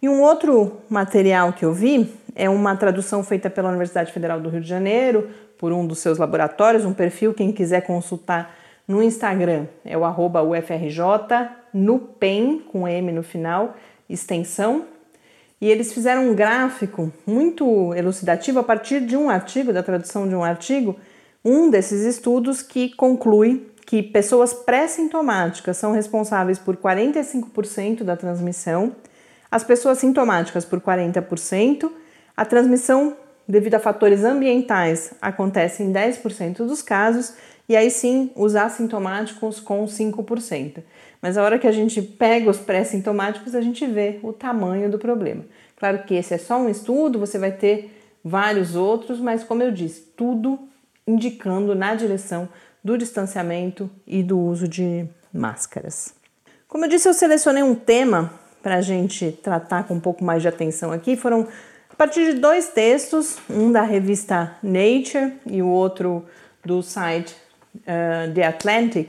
E 0.00 0.08
um 0.08 0.22
outro 0.22 0.78
material 0.88 1.52
que 1.52 1.64
eu 1.64 1.72
vi 1.72 2.14
é 2.36 2.48
uma 2.48 2.76
tradução 2.76 3.24
feita 3.24 3.50
pela 3.50 3.68
Universidade 3.68 4.12
Federal 4.12 4.40
do 4.40 4.48
Rio 4.48 4.60
de 4.60 4.68
Janeiro, 4.68 5.28
por 5.58 5.72
um 5.72 5.84
dos 5.84 5.98
seus 5.98 6.18
laboratórios, 6.18 6.84
um 6.84 6.94
perfil, 6.94 7.34
quem 7.34 7.50
quiser 7.50 7.80
consultar 7.80 8.54
no 8.86 9.02
Instagram 9.02 9.66
é 9.84 9.98
o 9.98 10.04
arroba 10.04 10.42
UFRJ, 10.42 11.02
no 11.74 11.98
PEN, 11.98 12.60
com 12.60 12.88
M 12.88 13.12
no 13.12 13.22
final, 13.22 13.74
extensão. 14.08 14.84
E 15.60 15.68
eles 15.68 15.92
fizeram 15.92 16.30
um 16.30 16.34
gráfico 16.34 17.12
muito 17.26 17.92
elucidativo 17.94 18.60
a 18.60 18.62
partir 18.62 19.00
de 19.00 19.16
um 19.16 19.28
artigo, 19.28 19.72
da 19.72 19.82
tradução 19.82 20.28
de 20.28 20.34
um 20.34 20.44
artigo, 20.44 20.96
um 21.44 21.68
desses 21.68 22.02
estudos 22.02 22.62
que 22.62 22.94
conclui 22.94 23.68
que 23.84 24.02
pessoas 24.02 24.54
pré-sintomáticas 24.54 25.76
são 25.76 25.92
responsáveis 25.92 26.58
por 26.58 26.76
45% 26.76 28.04
da 28.04 28.16
transmissão, 28.16 28.92
as 29.50 29.64
pessoas 29.64 29.98
sintomáticas 29.98 30.64
por 30.64 30.80
40%, 30.80 31.90
a 32.36 32.44
transmissão 32.44 33.16
devido 33.48 33.76
a 33.76 33.80
fatores 33.80 34.24
ambientais, 34.24 35.14
acontece 35.22 35.82
em 35.82 35.90
10% 35.90 36.66
dos 36.66 36.82
casos, 36.82 37.32
e 37.66 37.74
aí 37.74 37.90
sim 37.90 38.30
os 38.36 38.54
assintomáticos 38.54 39.58
com 39.58 39.86
5%. 39.86 40.82
Mas 41.22 41.38
a 41.38 41.42
hora 41.42 41.58
que 41.58 41.66
a 41.66 41.72
gente 41.72 42.02
pega 42.02 42.50
os 42.50 42.58
pré-sintomáticos, 42.58 43.54
a 43.54 43.60
gente 43.62 43.86
vê 43.86 44.20
o 44.22 44.32
tamanho 44.32 44.90
do 44.90 44.98
problema. 44.98 45.44
Claro 45.76 46.02
que 46.04 46.14
esse 46.14 46.34
é 46.34 46.38
só 46.38 46.58
um 46.58 46.68
estudo, 46.68 47.18
você 47.18 47.38
vai 47.38 47.52
ter 47.52 47.94
vários 48.22 48.74
outros, 48.74 49.18
mas 49.18 49.42
como 49.42 49.62
eu 49.62 49.72
disse, 49.72 50.02
tudo 50.16 50.58
indicando 51.06 51.74
na 51.74 51.94
direção 51.94 52.48
do 52.84 52.98
distanciamento 52.98 53.90
e 54.06 54.22
do 54.22 54.38
uso 54.38 54.68
de 54.68 55.06
máscaras. 55.32 56.14
Como 56.66 56.84
eu 56.84 56.88
disse, 56.88 57.08
eu 57.08 57.14
selecionei 57.14 57.62
um 57.62 57.74
tema 57.74 58.32
para 58.68 58.76
a 58.76 58.82
gente 58.82 59.32
tratar 59.42 59.84
com 59.84 59.94
um 59.94 60.00
pouco 60.00 60.22
mais 60.22 60.42
de 60.42 60.48
atenção 60.48 60.92
aqui. 60.92 61.16
Foram 61.16 61.48
partir 61.96 62.34
de 62.34 62.38
dois 62.38 62.68
textos, 62.68 63.38
um 63.48 63.72
da 63.72 63.80
revista 63.80 64.58
Nature 64.62 65.32
e 65.46 65.62
o 65.62 65.68
outro 65.68 66.26
do 66.62 66.82
site 66.82 67.34
uh, 67.76 68.30
The 68.34 68.44
Atlantic, 68.44 69.08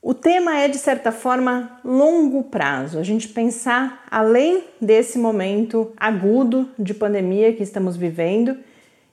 o 0.00 0.14
tema 0.14 0.56
é, 0.56 0.68
de 0.68 0.78
certa 0.78 1.10
forma, 1.10 1.80
longo 1.84 2.44
prazo. 2.44 2.96
A 2.96 3.02
gente 3.02 3.28
pensar 3.28 4.04
além 4.08 4.62
desse 4.80 5.18
momento 5.18 5.92
agudo 5.96 6.68
de 6.78 6.94
pandemia 6.94 7.52
que 7.52 7.64
estamos 7.64 7.96
vivendo. 7.96 8.56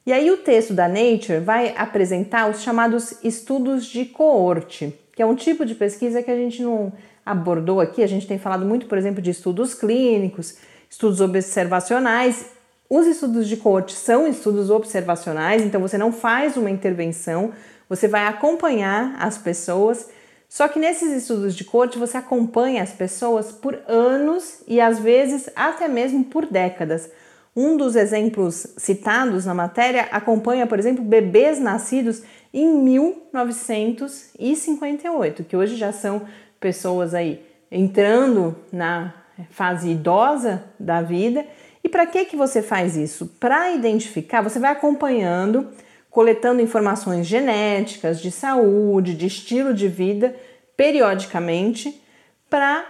E 0.06 0.14
aí, 0.14 0.30
o 0.30 0.38
texto 0.38 0.72
da 0.72 0.88
Nature 0.88 1.40
vai 1.40 1.74
apresentar 1.76 2.48
os 2.48 2.62
chamados 2.62 3.16
estudos 3.24 3.88
de 3.88 4.06
coorte, 4.06 4.94
que 5.16 5.22
é 5.22 5.26
um 5.26 5.36
tipo 5.36 5.66
de 5.66 5.74
pesquisa 5.74 6.22
que 6.22 6.30
a 6.30 6.36
gente 6.36 6.62
não 6.62 6.94
abordou 7.26 7.80
aqui. 7.80 8.04
A 8.04 8.08
gente 8.08 8.28
tem 8.28 8.38
falado 8.38 8.66
muito, 8.66 8.88
por 8.88 8.98
exemplo, 8.98 9.22
de 9.22 9.32
estudos 9.32 9.74
clínicos, 9.74 10.58
estudos 10.90 11.22
observacionais 11.22 12.60
os 12.90 13.06
estudos 13.06 13.48
de 13.48 13.56
coach 13.56 13.94
são 13.94 14.28
estudos 14.28 14.72
observacionais, 14.72 15.62
então 15.62 15.80
você 15.80 15.96
não 15.96 16.12
faz 16.12 16.58
uma 16.58 16.72
intervenção, 16.72 17.54
você 17.88 18.08
vai 18.08 18.26
acompanhar 18.26 19.16
as 19.20 19.38
pessoas. 19.38 20.10
Só 20.50 20.68
que 20.68 20.80
nesses 20.80 21.12
estudos 21.12 21.56
de 21.56 21.64
coach 21.64 22.00
você 22.00 22.18
acompanha 22.18 22.82
as 22.82 22.92
pessoas 22.92 23.52
por 23.52 23.78
anos 23.88 24.64
e 24.68 24.82
às 24.82 24.98
vezes 24.98 25.48
até 25.56 25.88
mesmo 25.88 26.24
por 26.24 26.48
décadas. 26.48 27.12
Um 27.56 27.78
dos 27.78 27.96
exemplos 27.96 28.66
citados 28.76 29.46
na 29.46 29.54
matéria 29.54 30.08
acompanha, 30.12 30.66
por 30.66 30.80
exemplo, 30.80 31.04
bebês 31.04 31.60
nascidos 31.60 32.24
em 32.52 32.74
1958, 32.74 35.44
que 35.44 35.56
hoje 35.56 35.76
já 35.76 35.92
são 35.92 36.24
pessoas 36.60 37.14
aí 37.14 37.44
entrando 37.72 38.56
na 38.72 39.14
fase 39.52 39.92
idosa 39.92 40.64
da 40.80 41.02
vida 41.02 41.46
e 41.84 41.90
para 41.90 42.06
que, 42.06 42.26
que 42.26 42.36
você 42.36 42.62
faz 42.62 42.98
isso? 42.98 43.28
Para 43.40 43.72
identificar, 43.72 44.42
você 44.42 44.60
vai 44.60 44.72
acompanhando, 44.72 45.68
coletando 46.10 46.62
informações 46.62 47.26
genéticas, 47.26 48.20
de 48.20 48.32
saúde, 48.32 49.16
de 49.16 49.28
estilo 49.28 49.74
de 49.74 49.88
vida, 49.88 50.36
periodicamente, 50.76 52.02
para 52.50 52.86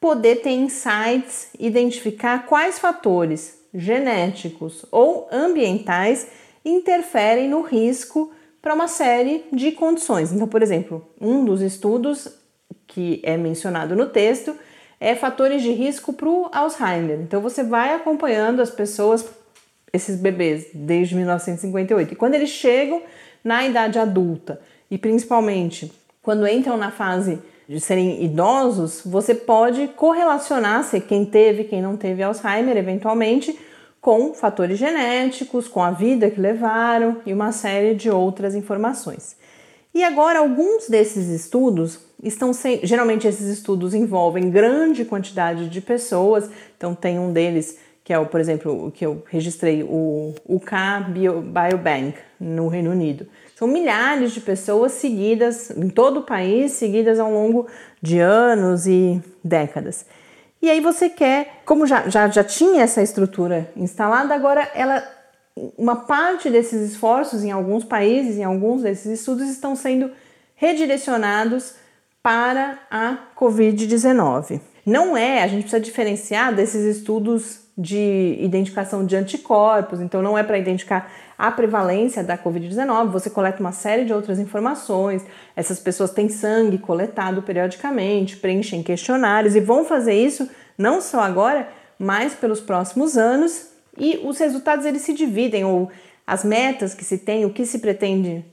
poder 0.00 0.36
ter 0.36 0.50
insights, 0.50 1.48
identificar 1.58 2.46
quais 2.46 2.78
fatores 2.78 3.58
genéticos 3.72 4.84
ou 4.90 5.28
ambientais 5.30 6.26
interferem 6.64 7.48
no 7.48 7.62
risco 7.62 8.32
para 8.60 8.74
uma 8.74 8.88
série 8.88 9.44
de 9.52 9.72
condições. 9.72 10.32
Então, 10.32 10.48
por 10.48 10.62
exemplo, 10.62 11.06
um 11.20 11.44
dos 11.44 11.60
estudos 11.60 12.28
que 12.86 13.20
é 13.22 13.36
mencionado 13.36 13.94
no 13.96 14.06
texto 14.06 14.56
é 15.00 15.14
fatores 15.14 15.62
de 15.62 15.70
risco 15.72 16.12
para 16.12 16.28
o 16.28 16.48
Alzheimer. 16.52 17.20
Então 17.20 17.40
você 17.40 17.62
vai 17.62 17.94
acompanhando 17.94 18.60
as 18.60 18.70
pessoas, 18.70 19.26
esses 19.92 20.16
bebês, 20.16 20.68
desde 20.72 21.14
1958. 21.14 22.12
E 22.12 22.16
quando 22.16 22.34
eles 22.34 22.50
chegam 22.50 23.02
na 23.44 23.66
idade 23.66 23.98
adulta, 23.98 24.60
e 24.90 24.96
principalmente 24.96 25.92
quando 26.22 26.46
entram 26.48 26.76
na 26.76 26.90
fase 26.90 27.38
de 27.68 27.80
serem 27.80 28.24
idosos, 28.24 29.02
você 29.04 29.34
pode 29.34 29.88
correlacionar 29.88 30.84
se 30.84 31.00
quem 31.00 31.24
teve, 31.24 31.64
quem 31.64 31.82
não 31.82 31.96
teve 31.96 32.22
Alzheimer, 32.22 32.76
eventualmente, 32.76 33.58
com 34.00 34.32
fatores 34.34 34.78
genéticos, 34.78 35.66
com 35.66 35.82
a 35.82 35.90
vida 35.90 36.30
que 36.30 36.40
levaram 36.40 37.20
e 37.26 37.32
uma 37.32 37.50
série 37.50 37.94
de 37.94 38.08
outras 38.08 38.54
informações. 38.54 39.36
E 39.96 40.04
agora, 40.04 40.40
alguns 40.40 40.90
desses 40.90 41.28
estudos 41.28 41.98
estão 42.22 42.52
sem, 42.52 42.80
geralmente 42.82 43.26
esses 43.26 43.46
estudos 43.46 43.94
envolvem 43.94 44.50
grande 44.50 45.06
quantidade 45.06 45.70
de 45.70 45.80
pessoas, 45.80 46.50
então 46.76 46.94
tem 46.94 47.18
um 47.18 47.32
deles 47.32 47.78
que 48.04 48.12
é 48.12 48.18
o, 48.18 48.26
por 48.26 48.38
exemplo, 48.38 48.88
o 48.88 48.92
que 48.92 49.06
eu 49.06 49.24
registrei, 49.26 49.82
o 49.82 50.34
UK 50.46 50.76
Bio, 51.08 51.40
Biobank 51.40 52.14
no 52.38 52.68
Reino 52.68 52.90
Unido. 52.90 53.26
São 53.54 53.66
milhares 53.66 54.32
de 54.32 54.42
pessoas 54.42 54.92
seguidas 54.92 55.70
em 55.70 55.88
todo 55.88 56.20
o 56.20 56.24
país, 56.24 56.72
seguidas 56.72 57.18
ao 57.18 57.32
longo 57.32 57.66
de 58.02 58.18
anos 58.18 58.86
e 58.86 59.18
décadas. 59.42 60.04
E 60.60 60.68
aí 60.68 60.78
você 60.78 61.08
quer, 61.08 61.62
como 61.64 61.86
já, 61.86 62.06
já, 62.06 62.28
já 62.28 62.44
tinha 62.44 62.82
essa 62.82 63.00
estrutura 63.00 63.72
instalada, 63.74 64.34
agora 64.34 64.70
ela 64.74 65.02
uma 65.76 65.96
parte 65.96 66.50
desses 66.50 66.92
esforços 66.92 67.42
em 67.42 67.50
alguns 67.50 67.84
países, 67.84 68.36
em 68.36 68.44
alguns 68.44 68.82
desses 68.82 69.20
estudos, 69.20 69.48
estão 69.48 69.74
sendo 69.74 70.10
redirecionados 70.54 71.74
para 72.22 72.78
a 72.90 73.18
Covid-19. 73.38 74.60
Não 74.84 75.16
é, 75.16 75.42
a 75.42 75.46
gente 75.46 75.62
precisa 75.62 75.80
diferenciar 75.80 76.54
desses 76.54 76.96
estudos 76.96 77.66
de 77.76 78.38
identificação 78.40 79.04
de 79.04 79.16
anticorpos, 79.16 80.00
então 80.00 80.22
não 80.22 80.36
é 80.36 80.42
para 80.42 80.58
identificar 80.58 81.10
a 81.36 81.50
prevalência 81.50 82.24
da 82.24 82.38
Covid-19, 82.38 83.10
você 83.10 83.28
coleta 83.28 83.60
uma 83.60 83.72
série 83.72 84.04
de 84.06 84.12
outras 84.12 84.38
informações, 84.38 85.22
essas 85.54 85.78
pessoas 85.78 86.10
têm 86.10 86.28
sangue 86.28 86.78
coletado 86.78 87.42
periodicamente, 87.42 88.38
preenchem 88.38 88.82
questionários 88.82 89.54
e 89.54 89.60
vão 89.60 89.84
fazer 89.84 90.14
isso 90.14 90.48
não 90.78 91.00
só 91.02 91.20
agora, 91.20 91.68
mas 91.98 92.34
pelos 92.34 92.60
próximos 92.60 93.18
anos, 93.18 93.75
e 93.96 94.20
os 94.24 94.38
resultados 94.38 94.84
eles 94.84 95.02
se 95.02 95.12
dividem, 95.12 95.64
ou 95.64 95.90
as 96.26 96.44
metas 96.44 96.94
que 96.94 97.04
se 97.04 97.18
tem, 97.18 97.44
o 97.44 97.52
que 97.52 97.64
se 97.64 97.78
pretende 97.78 98.44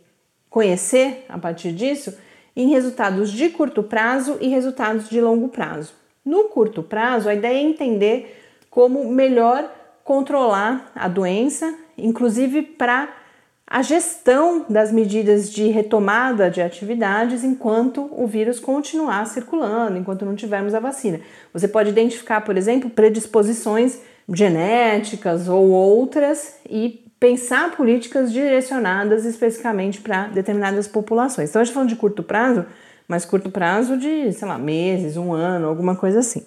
conhecer 0.49 1.25
a 1.27 1.37
partir 1.37 1.71
disso, 1.71 2.15
em 2.55 2.69
resultados 2.69 3.31
de 3.31 3.49
curto 3.49 3.81
prazo 3.81 4.37
e 4.39 4.47
resultados 4.47 5.09
de 5.09 5.19
longo 5.19 5.47
prazo. 5.47 5.93
No 6.23 6.45
curto 6.45 6.83
prazo, 6.83 7.27
a 7.27 7.33
ideia 7.33 7.57
é 7.57 7.61
entender 7.61 8.39
como 8.69 9.11
melhor 9.11 9.71
controlar 10.03 10.91
a 10.95 11.07
doença, 11.07 11.73
inclusive 11.97 12.61
para 12.61 13.09
a 13.65 13.81
gestão 13.81 14.65
das 14.69 14.91
medidas 14.91 15.51
de 15.51 15.67
retomada 15.67 16.49
de 16.49 16.61
atividades 16.61 17.43
enquanto 17.43 18.07
o 18.11 18.27
vírus 18.27 18.59
continuar 18.59 19.25
circulando, 19.25 19.97
enquanto 19.97 20.25
não 20.25 20.35
tivermos 20.35 20.75
a 20.75 20.79
vacina. 20.79 21.19
Você 21.51 21.67
pode 21.67 21.89
identificar, 21.89 22.41
por 22.41 22.55
exemplo, 22.55 22.89
predisposições 22.89 23.99
genéticas 24.29 25.47
ou 25.47 25.69
outras 25.69 26.55
e 26.69 27.03
pensar 27.19 27.75
políticas 27.75 28.31
direcionadas 28.31 29.25
especificamente 29.25 30.01
para 30.01 30.27
determinadas 30.27 30.87
populações. 30.87 31.49
Então, 31.49 31.61
a 31.61 31.63
gente 31.63 31.73
tá 31.73 31.75
falando 31.75 31.89
de 31.89 31.95
curto 31.95 32.21
prazo, 32.21 32.65
mas 33.07 33.25
curto 33.25 33.49
prazo 33.49 33.97
de, 33.97 34.31
sei 34.33 34.47
lá, 34.47 34.57
meses, 34.57 35.15
um 35.15 35.33
ano, 35.33 35.67
alguma 35.67 35.95
coisa 35.95 36.19
assim. 36.19 36.45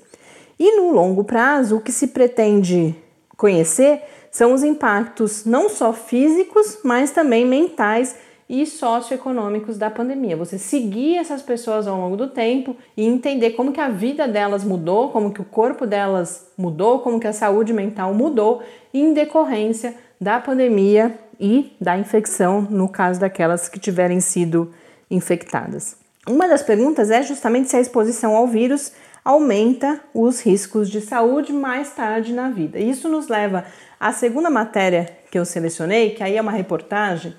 E 0.59 0.77
no 0.77 0.93
longo 0.93 1.25
prazo, 1.25 1.77
o 1.77 1.81
que 1.81 1.93
se 1.93 2.09
pretende 2.09 2.95
conhecer 3.37 4.03
são 4.31 4.53
os 4.53 4.63
impactos 4.63 5.45
não 5.45 5.69
só 5.69 5.93
físicos, 5.93 6.79
mas 6.85 7.11
também 7.11 7.47
mentais 7.47 8.17
e 8.49 8.65
socioeconômicos 8.65 9.77
da 9.77 9.91
pandemia. 9.91 10.37
Você 10.37 10.59
seguir 10.59 11.17
essas 11.17 11.43
pessoas 11.43 11.87
ao 11.87 11.99
longo 11.99 12.17
do 12.17 12.29
tempo 12.29 12.77
e 12.97 13.05
entender 13.05 13.51
como 13.51 13.73
que 13.73 13.81
a 13.81 13.89
vida 13.89 14.29
delas 14.29 14.63
mudou, 14.63 15.11
como 15.11 15.33
que 15.33 15.41
o 15.41 15.45
corpo 15.45 15.87
delas 15.87 16.47
mudou, 16.57 17.01
como 17.01 17.19
que 17.19 17.27
a 17.27 17.33
saúde 17.33 17.73
mental 17.73 18.15
mudou 18.15 18.63
em 18.95 19.13
decorrência 19.13 19.95
da 20.21 20.41
pandemia 20.41 21.19
e 21.41 21.77
da 21.81 21.99
infecção, 21.99 22.63
no 22.63 22.89
caso 22.89 23.21
daquelas 23.21 23.69
que 23.69 23.81
tiverem 23.81 24.21
sido 24.21 24.73
infectadas. 25.11 25.97
Uma 26.27 26.49
das 26.49 26.63
perguntas 26.63 27.11
é 27.11 27.23
justamente 27.23 27.69
se 27.69 27.77
a 27.77 27.81
exposição 27.81 28.35
ao 28.35 28.47
vírus 28.47 28.93
aumenta 29.25 30.01
os 30.15 30.41
riscos 30.41 30.89
de 30.89 31.01
saúde 31.01 31.53
mais 31.53 31.93
tarde 31.93 32.33
na 32.33 32.49
vida. 32.49 32.79
Isso 32.79 33.09
nos 33.09 33.27
leva 33.27 33.65
à 33.99 34.13
segunda 34.13 34.49
matéria 34.49 35.09
que 35.31 35.39
eu 35.39 35.45
selecionei, 35.45 36.11
que 36.11 36.23
aí 36.23 36.37
é 36.37 36.41
uma 36.41 36.53
reportagem 36.53 37.35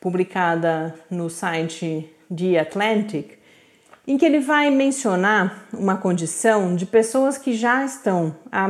publicada 0.00 0.94
no 1.10 1.28
site 1.28 2.10
The 2.34 2.58
Atlantic, 2.58 3.38
em 4.06 4.16
que 4.16 4.24
ele 4.24 4.40
vai 4.40 4.70
mencionar 4.70 5.66
uma 5.72 5.96
condição 5.96 6.74
de 6.74 6.86
pessoas 6.86 7.36
que 7.36 7.52
já 7.52 7.84
estão 7.84 8.34
há 8.50 8.66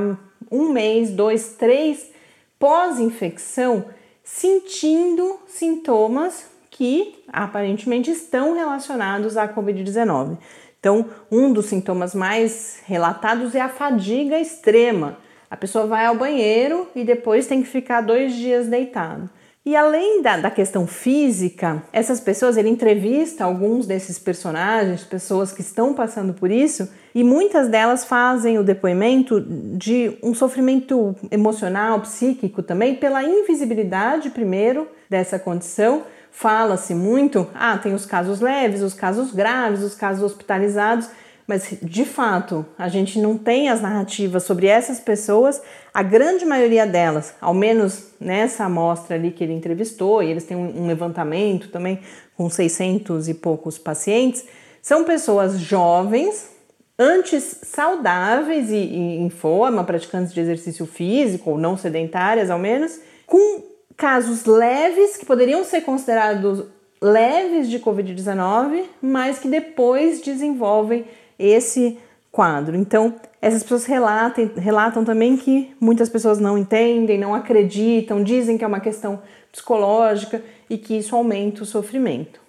um 0.51 0.73
mês, 0.73 1.11
dois, 1.11 1.55
três 1.57 2.11
pós-infecção 2.59 3.87
sentindo 4.23 5.39
sintomas 5.47 6.47
que 6.71 7.25
aparentemente 7.29 8.11
estão 8.11 8.55
relacionados 8.55 9.37
à 9.37 9.49
Covid-19. 9.49 10.37
Então, 10.79 11.07
um 11.31 11.53
dos 11.53 11.67
sintomas 11.67 12.15
mais 12.15 12.81
relatados 12.87 13.55
é 13.55 13.61
a 13.61 13.69
fadiga 13.69 14.39
extrema. 14.39 15.19
A 15.51 15.57
pessoa 15.57 15.87
vai 15.87 16.07
ao 16.07 16.17
banheiro 16.17 16.89
e 16.95 17.05
depois 17.05 17.47
tem 17.47 17.63
que 17.63 17.69
ficar 17.69 18.01
dois 18.01 18.35
dias 18.35 18.67
deitado. 18.67 19.29
E 19.65 19.77
além 19.77 20.23
da, 20.23 20.39
da 20.39 20.51
questão 20.51 20.87
física, 20.87 21.83
essas 21.93 22.19
pessoas, 22.19 22.57
ele 22.57 22.71
entrevista 22.71 23.45
alguns 23.45 23.87
desses 23.87 24.19
personagens, 24.19 25.05
pessoas 25.05 25.53
que 25.53 25.61
estão 25.61 25.93
passando 25.93 26.33
por 26.33 26.51
isso, 26.51 26.89
e 27.15 27.23
muitas 27.23 27.69
delas 27.69 28.05
fazem 28.05 28.59
o 28.59 28.65
depoimento 28.65 29.41
de 29.41 30.17
um 30.23 30.35
sofrimento 30.35 31.15
emocional, 31.31 32.01
psíquico 32.01 32.63
também, 32.63 32.95
pela 32.95 33.23
invisibilidade, 33.23 34.31
primeiro, 34.31 34.89
dessa 35.11 35.39
condição, 35.39 36.05
Fala-se 36.31 36.95
muito, 36.95 37.49
ah, 37.55 37.77
tem 37.77 37.93
os 37.93 38.07
casos 38.07 38.41
leves, 38.41 38.83
os 38.83 38.95
casos 38.95 39.33
graves, 39.33 39.83
os 39.83 39.95
casos 39.95 40.23
hospitalizados, 40.23 41.11
mas 41.51 41.75
de 41.83 42.05
fato 42.05 42.65
a 42.79 42.89
gente 42.89 43.19
não 43.19 43.37
tem 43.37 43.69
as 43.69 43.81
narrativas 43.81 44.45
sobre 44.45 44.69
essas 44.69 45.01
pessoas. 45.01 45.61
A 45.93 46.01
grande 46.01 46.47
maioria 46.47 46.87
delas, 46.87 47.35
ao 47.41 47.53
menos 47.53 48.11
nessa 48.21 48.67
amostra 48.67 49.17
ali 49.17 49.33
que 49.33 49.43
ele 49.43 49.53
entrevistou, 49.53 50.23
e 50.23 50.31
eles 50.31 50.45
têm 50.45 50.57
um 50.57 50.87
levantamento 50.87 51.69
também 51.69 51.99
com 52.37 52.49
600 52.49 53.29
e 53.29 53.35
poucos 53.35 53.79
pacientes, 53.79 54.45
são 54.81 55.03
pessoas 55.03 55.59
jovens, 55.59 56.49
antes 56.97 57.63
saudáveis 57.65 58.71
e, 58.71 58.77
e 58.77 59.17
em 59.19 59.29
forma, 59.29 59.83
praticantes 59.83 60.33
de 60.33 60.39
exercício 60.39 60.87
físico 60.87 61.51
ou 61.51 61.59
não 61.59 61.77
sedentárias 61.77 62.49
ao 62.49 62.61
menos, 62.61 63.01
com 63.27 63.65
casos 63.97 64.45
leves, 64.45 65.17
que 65.17 65.27
poderiam 65.27 65.65
ser 65.65 65.81
considerados 65.81 66.65
leves 67.03 67.69
de 67.69 67.81
Covid-19, 67.81 68.85
mas 69.03 69.41
que 69.41 69.49
depois 69.49 70.21
desenvolvem 70.21 71.07
esse 71.41 71.99
quadro. 72.31 72.77
Então, 72.77 73.15
essas 73.41 73.63
pessoas 73.63 73.85
relatam, 73.85 74.51
relatam 74.57 75.05
também 75.05 75.37
que 75.37 75.75
muitas 75.81 76.09
pessoas 76.09 76.39
não 76.39 76.57
entendem, 76.57 77.19
não 77.19 77.35
acreditam, 77.35 78.23
dizem 78.23 78.57
que 78.57 78.65
é 78.65 78.67
uma 78.67 78.81
questão 78.81 79.21
psicológica 79.51 80.43
e 80.69 80.79
que 80.79 80.99
isso 80.99 81.17
aumenta 81.17 81.63
o 81.63 81.67
sofrimento. 81.67 82.41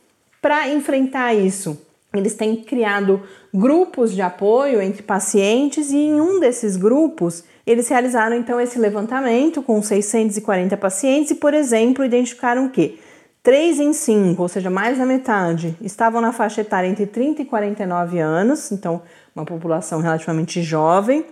Para 0.42 0.70
enfrentar 0.70 1.34
isso, 1.34 1.80
eles 2.14 2.36
têm 2.36 2.58
criado 2.58 3.22
grupos 3.54 4.14
de 4.14 4.22
apoio 4.22 4.82
entre 4.82 5.02
pacientes 5.02 5.92
e 5.92 5.98
em 5.98 6.20
um 6.20 6.40
desses 6.40 6.76
grupos 6.76 7.44
eles 7.66 7.88
realizaram 7.88 8.36
então 8.36 8.60
esse 8.60 8.80
levantamento 8.80 9.62
com 9.62 9.82
640 9.82 10.76
pacientes 10.78 11.32
e, 11.32 11.36
por 11.36 11.54
exemplo, 11.54 12.04
identificaram 12.04 12.68
que 12.68 13.00
3 13.44 13.80
em 13.80 13.92
5, 13.92 14.40
ou 14.40 14.48
seja, 14.48 14.70
mais 14.70 15.00
da 15.00 15.06
metade, 15.06 15.76
estavam 15.82 16.22
na 16.22 16.32
faixa 16.32 16.62
etária 16.62 16.88
entre 16.88 17.08
30 17.08 17.42
e 17.42 17.46
49 17.46 18.20
anos, 18.20 18.72
então 18.72 19.02
uma 19.36 19.44
população 19.44 20.00
relativamente 20.00 20.62
jovem. 20.62 21.26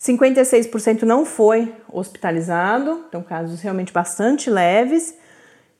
56% 0.00 1.02
não 1.02 1.24
foi 1.24 1.72
hospitalizado, 1.88 3.04
então 3.08 3.22
casos 3.22 3.60
realmente 3.60 3.92
bastante 3.92 4.50
leves, 4.50 5.16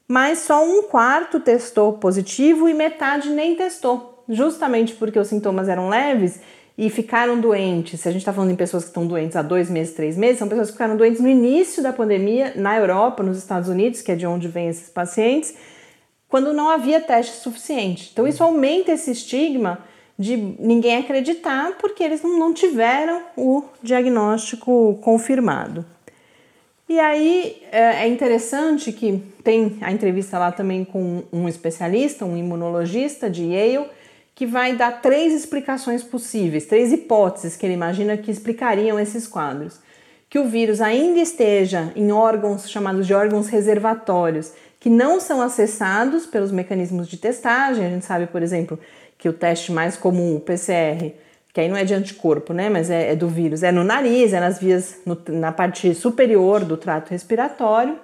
mas 0.07 0.39
só 0.39 0.65
um 0.65 0.85
quarto 0.85 1.41
testou 1.41 1.95
positivo 1.95 2.69
e 2.69 2.75
metade 2.75 3.31
nem 3.31 3.57
testou, 3.57 4.23
justamente 4.29 4.95
porque 4.95 5.19
os 5.19 5.27
sintomas 5.27 5.69
eram 5.69 5.89
leves 5.89 6.39
e 6.79 6.89
ficaram 6.89 7.41
doentes, 7.41 8.01
se 8.01 8.09
a 8.09 8.13
gente 8.13 8.21
está 8.21 8.33
falando 8.33 8.53
em 8.53 8.57
pessoas 8.57 8.85
que 8.85 8.91
estão 8.91 9.07
doentes 9.07 9.37
há 9.37 9.43
dois 9.43 9.69
meses, 9.69 9.95
três 9.95 10.17
meses, 10.17 10.39
são 10.39 10.49
pessoas 10.49 10.69
que 10.69 10.75
ficaram 10.75 10.97
doentes 10.97 11.21
no 11.21 11.29
início 11.29 11.83
da 11.83 11.93
pandemia 11.93 12.53
na 12.55 12.77
Europa, 12.77 13.23
nos 13.23 13.37
Estados 13.37 13.69
Unidos, 13.69 14.01
que 14.01 14.13
é 14.13 14.15
de 14.15 14.27
onde 14.27 14.47
vêm 14.47 14.69
esses 14.69 14.89
pacientes, 14.89 15.55
quando 16.33 16.55
não 16.55 16.71
havia 16.71 16.99
teste 16.99 17.37
suficiente. 17.37 18.09
Então 18.11 18.27
isso 18.27 18.43
aumenta 18.43 18.91
esse 18.91 19.11
estigma 19.11 19.81
de 20.19 20.35
ninguém 20.35 20.97
acreditar 20.97 21.73
porque 21.79 22.03
eles 22.03 22.23
não 22.23 22.55
tiveram 22.55 23.21
o 23.37 23.63
diagnóstico 23.83 24.99
confirmado. 25.03 25.85
E 26.89 26.99
aí 26.99 27.63
é, 27.71 28.05
é 28.05 28.09
interessante 28.09 28.93
que 28.93 29.23
tem 29.45 29.77
a 29.83 29.93
entrevista 29.93 30.39
lá 30.39 30.51
também 30.51 30.87
com 30.87 31.23
um 31.31 31.47
especialista, 31.47 32.25
um 32.25 32.35
imunologista 32.35 33.29
de 33.29 33.45
Yale, 33.45 33.91
que 34.35 34.47
vai 34.47 34.75
dar 34.75 35.03
três 35.03 35.35
explicações 35.35 36.03
possíveis, 36.03 36.65
três 36.65 36.95
hipóteses 36.95 37.59
que 37.59 37.67
ele 37.67 37.75
imagina 37.75 38.17
que 38.17 38.31
explicariam 38.31 38.99
esses 38.99 39.29
quadros. 39.29 39.81
Que 40.31 40.39
o 40.39 40.49
vírus 40.49 40.81
ainda 40.81 41.21
esteja 41.21 41.93
em 41.95 42.11
órgãos 42.11 42.71
chamados 42.71 43.07
de 43.07 43.13
órgãos 43.13 43.49
reservatórios, 43.49 44.55
que 44.83 44.91
não 44.91 45.21
são 45.21 45.41
acessados 45.41 46.27
pelos 46.27 46.51
mecanismos 46.51 47.07
de 47.07 47.17
testagem. 47.17 47.87
A 47.87 47.89
gente 47.89 48.05
sabe, 48.05 48.27
por 48.27 48.43
exemplo, 48.43 48.77
que 49.17 49.29
o 49.29 49.33
teste 49.33 49.71
mais 49.71 49.97
comum, 49.97 50.35
o 50.35 50.41
PCR, 50.41 51.13
que 51.53 51.61
aí 51.61 51.69
não 51.69 51.77
é 51.77 51.85
de 51.85 51.95
anticorpo, 51.95 52.53
né, 52.53 52.69
mas 52.69 52.91
é, 52.91 53.13
é 53.13 53.15
do 53.15 53.29
vírus, 53.29 53.63
é 53.63 53.71
no 53.71 53.85
nariz, 53.85 54.33
é 54.33 54.41
nas 54.41 54.59
vias, 54.59 54.99
no, 55.07 55.17
na 55.29 55.53
parte 55.53 55.95
superior 55.95 56.65
do 56.65 56.77
trato 56.77 57.11
respiratório. 57.11 57.97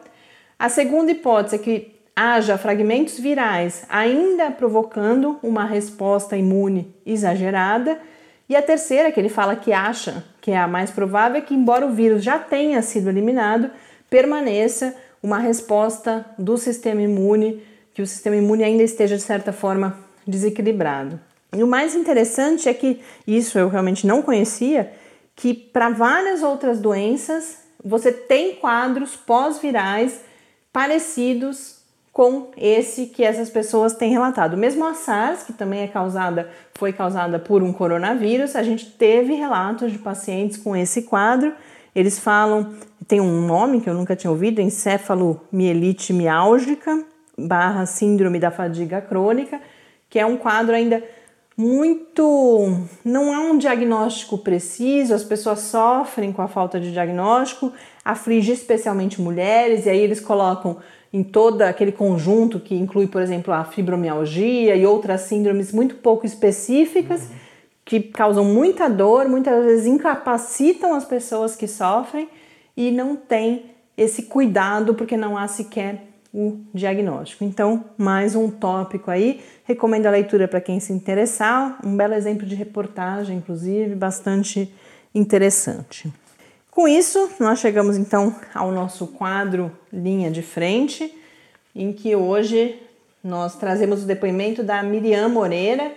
A 0.56 0.68
segunda 0.68 1.10
hipótese 1.10 1.56
é 1.56 1.58
que 1.58 1.96
haja 2.14 2.56
fragmentos 2.56 3.18
virais 3.18 3.84
ainda 3.88 4.48
provocando 4.52 5.36
uma 5.42 5.64
resposta 5.64 6.36
imune 6.36 6.94
exagerada. 7.04 7.98
E 8.48 8.54
a 8.54 8.62
terceira, 8.62 9.10
que 9.10 9.18
ele 9.18 9.28
fala 9.28 9.56
que 9.56 9.72
acha 9.72 10.22
que 10.40 10.52
é 10.52 10.56
a 10.56 10.68
mais 10.68 10.92
provável, 10.92 11.38
é 11.38 11.40
que, 11.40 11.56
embora 11.56 11.84
o 11.84 11.90
vírus 11.90 12.22
já 12.22 12.38
tenha 12.38 12.80
sido 12.82 13.08
eliminado, 13.08 13.68
permaneça 14.08 14.94
uma 15.22 15.38
resposta 15.38 16.24
do 16.38 16.56
sistema 16.56 17.02
imune, 17.02 17.62
que 17.92 18.02
o 18.02 18.06
sistema 18.06 18.36
imune 18.36 18.64
ainda 18.64 18.82
esteja, 18.82 19.16
de 19.16 19.22
certa 19.22 19.52
forma, 19.52 19.98
desequilibrado. 20.26 21.18
E 21.56 21.62
o 21.62 21.66
mais 21.66 21.94
interessante 21.94 22.68
é 22.68 22.74
que, 22.74 23.00
isso 23.26 23.58
eu 23.58 23.68
realmente 23.68 24.06
não 24.06 24.22
conhecia, 24.22 24.92
que 25.34 25.54
para 25.54 25.90
várias 25.90 26.42
outras 26.42 26.78
doenças 26.78 27.58
você 27.82 28.12
tem 28.12 28.56
quadros 28.56 29.16
pós-virais 29.16 30.20
parecidos 30.72 31.78
com 32.12 32.50
esse 32.56 33.06
que 33.06 33.22
essas 33.22 33.48
pessoas 33.48 33.94
têm 33.94 34.10
relatado. 34.10 34.56
Mesmo 34.56 34.84
a 34.84 34.94
SARS, 34.94 35.44
que 35.44 35.52
também 35.52 35.82
é 35.82 35.86
causada, 35.86 36.50
foi 36.74 36.92
causada 36.92 37.38
por 37.38 37.62
um 37.62 37.72
coronavírus, 37.72 38.56
a 38.56 38.62
gente 38.64 38.86
teve 38.86 39.34
relatos 39.34 39.92
de 39.92 39.98
pacientes 39.98 40.56
com 40.56 40.74
esse 40.74 41.02
quadro. 41.02 41.52
Eles 41.94 42.18
falam, 42.18 42.74
tem 43.08 43.20
um 43.22 43.46
nome 43.46 43.80
que 43.80 43.88
eu 43.88 43.94
nunca 43.94 44.14
tinha 44.14 44.30
ouvido, 44.30 44.60
encefalomielite 44.60 46.12
miálgica 46.12 47.04
barra 47.38 47.86
síndrome 47.86 48.38
da 48.38 48.50
fadiga 48.50 49.00
crônica, 49.00 49.60
que 50.10 50.18
é 50.18 50.26
um 50.26 50.36
quadro 50.36 50.74
ainda 50.74 51.02
muito. 51.56 52.86
não 53.04 53.32
há 53.32 53.40
um 53.40 53.56
diagnóstico 53.56 54.36
preciso, 54.38 55.14
as 55.14 55.24
pessoas 55.24 55.60
sofrem 55.60 56.32
com 56.32 56.42
a 56.42 56.48
falta 56.48 56.78
de 56.78 56.92
diagnóstico, 56.92 57.72
aflige 58.04 58.52
especialmente 58.52 59.20
mulheres, 59.20 59.86
e 59.86 59.90
aí 59.90 60.00
eles 60.00 60.20
colocam 60.20 60.76
em 61.10 61.22
todo 61.22 61.62
aquele 61.62 61.92
conjunto 61.92 62.60
que 62.60 62.74
inclui, 62.74 63.06
por 63.06 63.22
exemplo, 63.22 63.54
a 63.54 63.64
fibromialgia 63.64 64.76
e 64.76 64.84
outras 64.84 65.22
síndromes 65.22 65.72
muito 65.72 65.94
pouco 65.96 66.26
específicas, 66.26 67.22
uhum. 67.22 67.36
que 67.84 68.00
causam 68.00 68.44
muita 68.44 68.88
dor, 68.88 69.26
muitas 69.26 69.64
vezes 69.64 69.86
incapacitam 69.86 70.92
as 70.94 71.06
pessoas 71.06 71.56
que 71.56 71.66
sofrem 71.66 72.28
e 72.78 72.92
não 72.92 73.16
tem 73.16 73.72
esse 73.96 74.22
cuidado 74.22 74.94
porque 74.94 75.16
não 75.16 75.36
há 75.36 75.48
sequer 75.48 76.04
o 76.32 76.60
diagnóstico. 76.72 77.42
Então, 77.42 77.86
mais 77.98 78.36
um 78.36 78.48
tópico 78.48 79.10
aí. 79.10 79.40
Recomendo 79.64 80.06
a 80.06 80.12
leitura 80.12 80.46
para 80.46 80.60
quem 80.60 80.78
se 80.78 80.92
interessar. 80.92 81.80
Um 81.84 81.96
belo 81.96 82.14
exemplo 82.14 82.46
de 82.46 82.54
reportagem, 82.54 83.38
inclusive, 83.38 83.96
bastante 83.96 84.72
interessante. 85.12 86.08
Com 86.70 86.86
isso, 86.86 87.28
nós 87.40 87.58
chegamos 87.58 87.96
então 87.96 88.32
ao 88.54 88.70
nosso 88.70 89.08
quadro 89.08 89.72
Linha 89.92 90.30
de 90.30 90.42
Frente, 90.42 91.12
em 91.74 91.92
que 91.92 92.14
hoje 92.14 92.80
nós 93.24 93.56
trazemos 93.56 94.04
o 94.04 94.06
depoimento 94.06 94.62
da 94.62 94.84
Miriam 94.84 95.28
Moreira, 95.28 95.90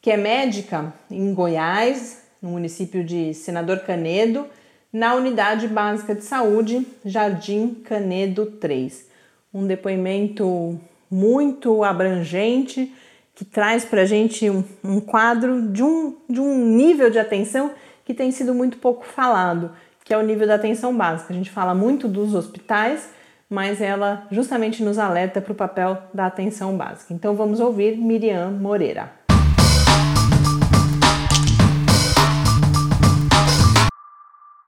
que 0.00 0.12
é 0.12 0.16
médica 0.16 0.94
em 1.10 1.34
Goiás, 1.34 2.22
no 2.40 2.50
município 2.50 3.02
de 3.02 3.34
Senador 3.34 3.80
Canedo, 3.80 4.46
na 4.92 5.14
Unidade 5.14 5.68
Básica 5.68 6.14
de 6.14 6.24
Saúde, 6.24 6.86
Jardim 7.04 7.74
Canedo 7.74 8.46
3 8.46 9.10
um 9.52 9.66
depoimento 9.66 10.78
muito 11.10 11.82
abrangente 11.82 12.94
que 13.34 13.44
traz 13.44 13.84
para 13.84 14.02
a 14.02 14.04
gente 14.04 14.48
um, 14.48 14.62
um, 14.84 15.00
quadro 15.00 15.62
de 15.62 15.82
um, 15.82 16.16
de 16.28 16.40
um 16.40 16.64
nível 16.76 17.10
de 17.10 17.18
atenção 17.18 17.72
que 18.04 18.14
tem 18.14 18.30
sido 18.30 18.54
muito 18.54 18.78
pouco 18.78 19.04
falado, 19.04 19.72
que 20.04 20.12
é 20.12 20.18
o 20.18 20.22
nível 20.22 20.46
da 20.46 20.54
atenção 20.54 20.96
básica. 20.96 21.32
A 21.32 21.36
gente 21.36 21.50
fala 21.50 21.74
muito 21.74 22.06
dos 22.06 22.34
hospitais, 22.34 23.08
mas 23.48 23.80
ela 23.80 24.26
justamente 24.30 24.82
nos 24.82 24.98
alerta 24.98 25.40
para 25.40 25.52
o 25.52 25.56
papel 25.56 25.98
da 26.12 26.26
atenção 26.26 26.76
básica. 26.76 27.12
Então 27.14 27.34
vamos 27.34 27.60
ouvir 27.60 27.96
Miriam 27.96 28.50
Moreira. 28.50 29.19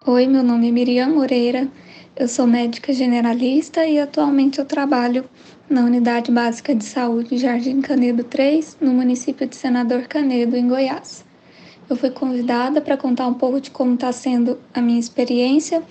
Oi, 0.04 0.26
meu 0.26 0.42
nome 0.42 0.66
é 0.66 0.72
Miriam 0.72 1.10
Moreira, 1.10 1.68
eu 2.16 2.26
sou 2.26 2.44
médica 2.44 2.92
generalista 2.92 3.86
e 3.86 4.00
atualmente 4.00 4.58
eu 4.58 4.64
trabalho 4.64 5.24
na 5.70 5.84
Unidade 5.84 6.32
Básica 6.32 6.74
de 6.74 6.82
Saúde 6.82 7.38
Jardim 7.38 7.80
Canedo 7.80 8.24
3, 8.24 8.78
no 8.80 8.92
município 8.92 9.46
de 9.46 9.54
Senador 9.54 10.08
Canedo, 10.08 10.56
em 10.56 10.66
Goiás. 10.66 11.24
Eu 11.88 11.94
fui 11.94 12.10
convidada 12.10 12.80
para 12.80 12.96
contar 12.96 13.28
um 13.28 13.34
pouco 13.34 13.60
de 13.60 13.70
como 13.70 13.94
está 13.94 14.10
sendo 14.10 14.58
a 14.74 14.80
minha 14.80 14.98
experiência 14.98 15.84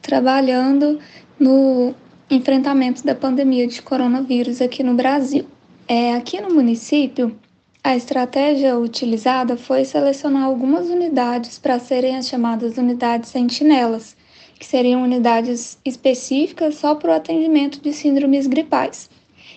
trabalhando 0.00 0.98
no 1.38 1.94
enfrentamento 2.30 3.04
da 3.04 3.14
pandemia 3.14 3.66
de 3.66 3.82
coronavírus 3.82 4.62
aqui 4.62 4.82
no 4.82 4.94
Brasil. 4.94 5.44
É, 5.86 6.14
aqui 6.14 6.40
no 6.40 6.54
município, 6.54 7.36
a 7.82 7.96
estratégia 7.96 8.76
utilizada 8.76 9.56
foi 9.56 9.84
selecionar 9.84 10.44
algumas 10.44 10.88
unidades 10.88 11.58
para 11.58 11.78
serem 11.78 12.16
as 12.16 12.26
chamadas 12.26 12.76
unidades 12.76 13.30
sentinelas, 13.30 14.16
que 14.58 14.66
seriam 14.66 15.02
unidades 15.02 15.78
específicas 15.84 16.74
só 16.74 16.94
para 16.96 17.10
o 17.10 17.14
atendimento 17.14 17.80
de 17.80 17.92
síndromes 17.92 18.46
gripais. 18.46 19.08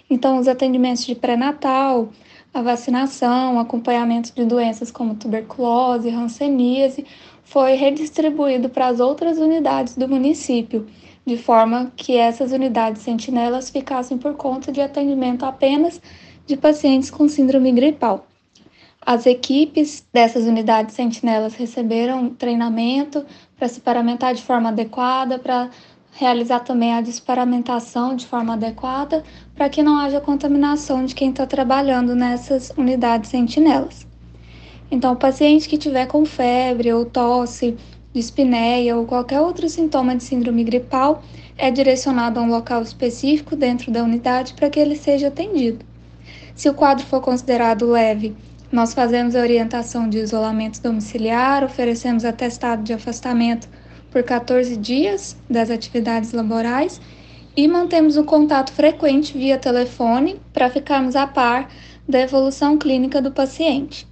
Então, 0.10 0.38
os 0.38 0.48
atendimentos 0.48 1.06
de 1.06 1.16
pré-natal, 1.16 2.10
a 2.54 2.62
vacinação, 2.62 3.60
acompanhamento 3.60 4.34
de 4.36 4.46
doenças 4.46 4.92
como 4.92 5.16
tuberculose, 5.16 6.10
hanseníase, 6.10 7.06
foi 7.44 7.74
redistribuído 7.74 8.70
para 8.70 8.88
as 8.88 9.00
outras 9.00 9.40
unidades 9.40 9.96
do 9.96 10.08
município, 10.08 10.88
de 11.26 11.38
forma 11.38 11.92
que 11.96 12.16
essas 12.16 12.52
unidades 12.52 13.02
sentinelas 13.02 13.70
ficassem 13.70 14.18
por 14.18 14.36
conta 14.36 14.72
de 14.72 14.80
atendimento 14.80 15.44
apenas 15.44 16.00
de 16.46 16.58
pacientes 16.58 17.10
com 17.10 17.28
síndrome 17.28 17.72
gripal. 17.72 18.28
As 19.04 19.26
equipes 19.26 20.06
dessas 20.14 20.46
unidades 20.46 20.94
sentinelas 20.94 21.56
receberam 21.56 22.30
treinamento 22.30 23.26
para 23.58 23.68
se 23.68 23.82
paramentar 23.82 24.36
de 24.36 24.44
forma 24.44 24.70
adequada, 24.70 25.40
para 25.40 25.70
realizar 26.12 26.60
também 26.60 26.94
a 26.94 27.02
desparamentação 27.02 28.16
de 28.16 28.28
forma 28.28 28.54
adequada, 28.54 29.24
para 29.56 29.70
que 29.70 29.82
não 29.82 29.98
haja 29.98 30.22
contaminação 30.22 31.04
de 31.04 31.16
quem 31.16 31.32
está 31.32 31.48
trabalhando 31.48 32.14
nessas 32.14 32.72
unidades 32.78 33.30
sentinelas. 33.30 34.06
Então, 34.92 35.14
o 35.14 35.18
paciente 35.18 35.70
que 35.70 35.78
tiver 35.78 36.06
com 36.06 36.26
febre 36.26 36.92
ou 36.94 37.06
tosse, 37.06 37.78
dispneia 38.14 38.98
ou 38.98 39.06
qualquer 39.06 39.40
outro 39.40 39.68
sintoma 39.70 40.16
de 40.16 40.24
síndrome 40.24 40.64
gripal 40.64 41.24
é 41.58 41.72
direcionado 41.72 42.40
a 42.40 42.44
um 42.44 42.50
local 42.50 42.82
específico 42.82 43.56
dentro 43.56 43.92
da 43.92 44.04
unidade 44.04 44.54
para 44.54 44.70
que 44.70 44.80
ele 44.80 44.96
seja 44.96 45.30
atendido. 45.30 45.91
Se 46.56 46.70
o 46.70 46.74
quadro 46.74 47.06
for 47.06 47.22
considerado 47.22 47.90
leve, 47.90 48.36
nós 48.72 48.94
fazemos 48.94 49.36
a 49.36 49.42
orientação 49.42 50.08
de 50.08 50.18
isolamento 50.18 50.82
domiciliar, 50.82 51.64
oferecemos 51.64 52.24
atestado 52.24 52.84
de 52.84 52.94
afastamento 52.94 53.68
por 54.10 54.24
14 54.24 54.76
dias 54.78 55.38
das 55.50 55.70
atividades 55.70 56.32
laborais 56.32 57.02
e 57.56 57.68
mantemos 57.68 58.18
um 58.18 58.24
contato 58.24 58.72
frequente 58.72 59.38
via 59.38 59.58
telefone 59.58 60.40
para 60.54 60.70
ficarmos 60.70 61.16
a 61.16 61.28
par 61.28 61.70
da 62.08 62.20
evolução 62.20 62.78
clínica 62.78 63.22
do 63.22 63.32
paciente. 63.32 64.11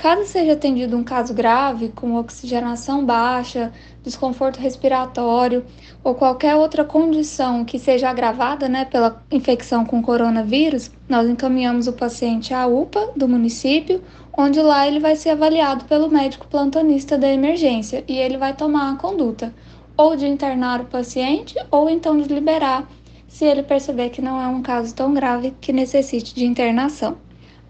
Caso 0.00 0.24
seja 0.24 0.54
atendido 0.54 0.96
um 0.96 1.04
caso 1.04 1.34
grave, 1.34 1.90
com 1.90 2.14
oxigenação 2.14 3.04
baixa, 3.04 3.70
desconforto 4.02 4.58
respiratório 4.58 5.62
ou 6.02 6.14
qualquer 6.14 6.56
outra 6.56 6.86
condição 6.86 7.66
que 7.66 7.78
seja 7.78 8.08
agravada 8.08 8.66
né, 8.66 8.86
pela 8.86 9.22
infecção 9.30 9.84
com 9.84 10.00
coronavírus, 10.00 10.90
nós 11.06 11.28
encaminhamos 11.28 11.86
o 11.86 11.92
paciente 11.92 12.54
à 12.54 12.66
UPA 12.66 13.10
do 13.14 13.28
município, 13.28 14.02
onde 14.34 14.62
lá 14.62 14.88
ele 14.88 15.00
vai 15.00 15.16
ser 15.16 15.30
avaliado 15.30 15.84
pelo 15.84 16.08
médico 16.08 16.48
plantonista 16.48 17.18
da 17.18 17.28
emergência 17.28 18.02
e 18.08 18.16
ele 18.16 18.38
vai 18.38 18.56
tomar 18.56 18.90
a 18.90 18.96
conduta 18.96 19.52
ou 19.98 20.16
de 20.16 20.26
internar 20.26 20.80
o 20.80 20.86
paciente 20.86 21.54
ou 21.70 21.90
então 21.90 22.18
de 22.18 22.32
liberar 22.32 22.88
se 23.28 23.44
ele 23.44 23.62
perceber 23.62 24.08
que 24.08 24.22
não 24.22 24.40
é 24.40 24.46
um 24.46 24.62
caso 24.62 24.94
tão 24.94 25.12
grave 25.12 25.54
que 25.60 25.74
necessite 25.74 26.34
de 26.34 26.46
internação. 26.46 27.18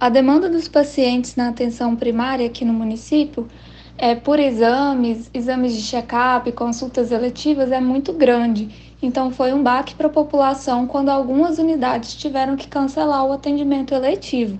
A 0.01 0.09
demanda 0.09 0.49
dos 0.49 0.67
pacientes 0.67 1.37
na 1.37 1.51
atenção 1.51 1.95
primária 1.95 2.47
aqui 2.47 2.65
no 2.65 2.73
município 2.73 3.47
é, 3.99 4.15
por 4.15 4.39
exames, 4.41 5.31
exames 5.35 5.75
de 5.75 5.83
check-up, 5.83 6.51
consultas 6.53 7.13
eletivas 7.13 7.71
é 7.71 7.83
muito 7.83 8.11
grande. 8.15 8.95
Então 9.03 9.31
foi 9.31 9.53
um 9.53 9.63
baque 9.63 9.95
para 9.95 10.07
a 10.07 10.11
população 10.11 10.87
quando 10.87 11.11
algumas 11.11 11.59
unidades 11.59 12.15
tiveram 12.15 12.57
que 12.57 12.67
cancelar 12.67 13.27
o 13.27 13.33
atendimento 13.33 13.93
eletivo. 13.93 14.59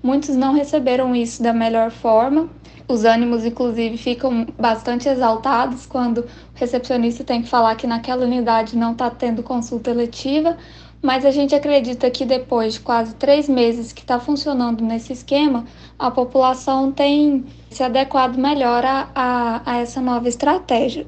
Muitos 0.00 0.36
não 0.36 0.54
receberam 0.54 1.16
isso 1.16 1.42
da 1.42 1.52
melhor 1.52 1.90
forma. 1.90 2.48
Os 2.86 3.04
ânimos, 3.04 3.44
inclusive, 3.44 3.96
ficam 3.96 4.46
bastante 4.56 5.08
exaltados 5.08 5.84
quando 5.84 6.18
o 6.18 6.26
recepcionista 6.54 7.24
tem 7.24 7.42
que 7.42 7.48
falar 7.48 7.74
que 7.74 7.88
naquela 7.88 8.24
unidade 8.24 8.76
não 8.76 8.92
está 8.92 9.10
tendo 9.10 9.42
consulta 9.42 9.90
eletiva, 9.90 10.56
mas 11.02 11.24
a 11.24 11.30
gente 11.30 11.54
acredita 11.54 12.10
que 12.10 12.24
depois 12.24 12.74
de 12.74 12.80
quase 12.80 13.14
três 13.14 13.48
meses 13.48 13.92
que 13.92 14.00
está 14.00 14.18
funcionando 14.18 14.84
nesse 14.84 15.12
esquema, 15.12 15.64
a 15.98 16.10
população 16.10 16.90
tem 16.90 17.44
se 17.70 17.82
adequado 17.82 18.36
melhor 18.36 18.84
a, 18.84 19.08
a, 19.14 19.62
a, 19.64 19.76
essa 19.78 20.00
nova 20.00 20.28
estratégia. 20.28 21.06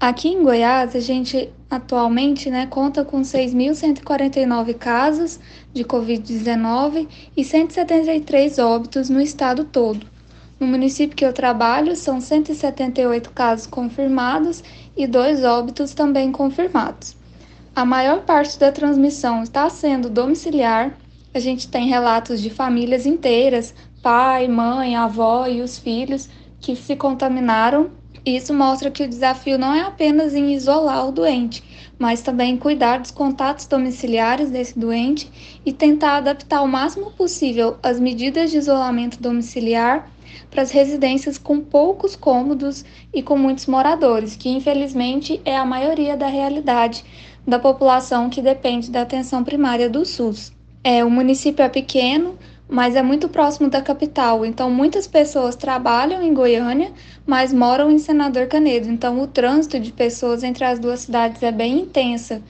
Aqui 0.00 0.28
em 0.28 0.42
Goiás, 0.42 0.94
a 0.94 1.00
gente 1.00 1.50
atualmente 1.68 2.48
né, 2.48 2.66
conta 2.66 3.04
com 3.04 3.20
6.149 3.20 4.74
casos 4.74 5.40
de 5.72 5.84
Covid-19 5.84 7.08
e 7.36 7.44
173 7.44 8.58
óbitos 8.58 9.10
no 9.10 9.20
estado 9.20 9.64
todo. 9.64 10.06
No 10.60 10.66
município 10.66 11.16
que 11.16 11.24
eu 11.24 11.32
trabalho, 11.32 11.94
são 11.94 12.20
178 12.20 13.30
casos 13.30 13.66
confirmados 13.66 14.62
e 14.96 15.06
dois 15.06 15.44
óbitos 15.44 15.94
também 15.94 16.32
confirmados. 16.32 17.17
A 17.78 17.84
maior 17.84 18.22
parte 18.22 18.58
da 18.58 18.72
transmissão 18.72 19.40
está 19.44 19.70
sendo 19.70 20.10
domiciliar. 20.10 20.98
A 21.32 21.38
gente 21.38 21.68
tem 21.68 21.86
relatos 21.86 22.42
de 22.42 22.50
famílias 22.50 23.06
inteiras, 23.06 23.72
pai, 24.02 24.48
mãe, 24.48 24.96
avó 24.96 25.46
e 25.46 25.62
os 25.62 25.78
filhos, 25.78 26.28
que 26.60 26.74
se 26.74 26.96
contaminaram. 26.96 27.92
Isso 28.26 28.52
mostra 28.52 28.90
que 28.90 29.04
o 29.04 29.08
desafio 29.08 29.56
não 29.56 29.72
é 29.72 29.82
apenas 29.82 30.34
em 30.34 30.54
isolar 30.54 31.06
o 31.06 31.12
doente, 31.12 31.62
mas 31.96 32.20
também 32.20 32.56
cuidar 32.56 32.98
dos 32.98 33.12
contatos 33.12 33.68
domiciliares 33.68 34.50
desse 34.50 34.76
doente 34.76 35.30
e 35.64 35.72
tentar 35.72 36.16
adaptar 36.16 36.62
o 36.62 36.66
máximo 36.66 37.12
possível 37.12 37.76
as 37.80 38.00
medidas 38.00 38.50
de 38.50 38.58
isolamento 38.58 39.22
domiciliar 39.22 40.10
para 40.50 40.62
as 40.62 40.72
residências 40.72 41.38
com 41.38 41.60
poucos 41.60 42.16
cômodos 42.16 42.84
e 43.14 43.22
com 43.22 43.38
muitos 43.38 43.66
moradores, 43.66 44.34
que 44.34 44.48
infelizmente 44.48 45.40
é 45.44 45.56
a 45.56 45.64
maioria 45.64 46.16
da 46.16 46.26
realidade 46.26 47.04
da 47.48 47.58
população 47.58 48.28
que 48.28 48.42
depende 48.42 48.90
da 48.90 49.00
atenção 49.00 49.42
primária 49.42 49.88
do 49.88 50.04
SUS. 50.04 50.52
É, 50.84 51.02
o 51.02 51.10
município 51.10 51.62
é 51.62 51.68
pequeno, 51.70 52.36
mas 52.68 52.94
é 52.94 53.02
muito 53.02 53.26
próximo 53.26 53.70
da 53.70 53.80
capital. 53.80 54.44
Então, 54.44 54.70
muitas 54.70 55.06
pessoas 55.06 55.56
trabalham 55.56 56.22
em 56.22 56.34
Goiânia, 56.34 56.92
mas 57.26 57.50
moram 57.50 57.90
em 57.90 57.98
Senador 57.98 58.48
Canedo. 58.48 58.90
Então, 58.90 59.18
o 59.22 59.26
trânsito 59.26 59.80
de 59.80 59.90
pessoas 59.90 60.44
entre 60.44 60.62
as 60.62 60.78
duas 60.78 61.00
cidades 61.00 61.42
é 61.42 61.50
bem 61.50 61.80
intensa. 61.80 62.42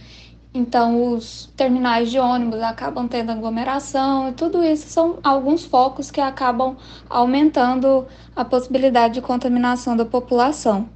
Então, 0.52 1.12
os 1.12 1.48
terminais 1.56 2.10
de 2.10 2.18
ônibus 2.18 2.60
acabam 2.60 3.06
tendo 3.06 3.30
aglomeração, 3.30 4.28
e 4.28 4.32
tudo 4.32 4.64
isso 4.64 4.88
são 4.88 5.18
alguns 5.22 5.64
focos 5.64 6.10
que 6.10 6.20
acabam 6.20 6.76
aumentando 7.08 8.04
a 8.34 8.44
possibilidade 8.44 9.14
de 9.14 9.20
contaminação 9.20 9.96
da 9.96 10.04
população. 10.04 10.88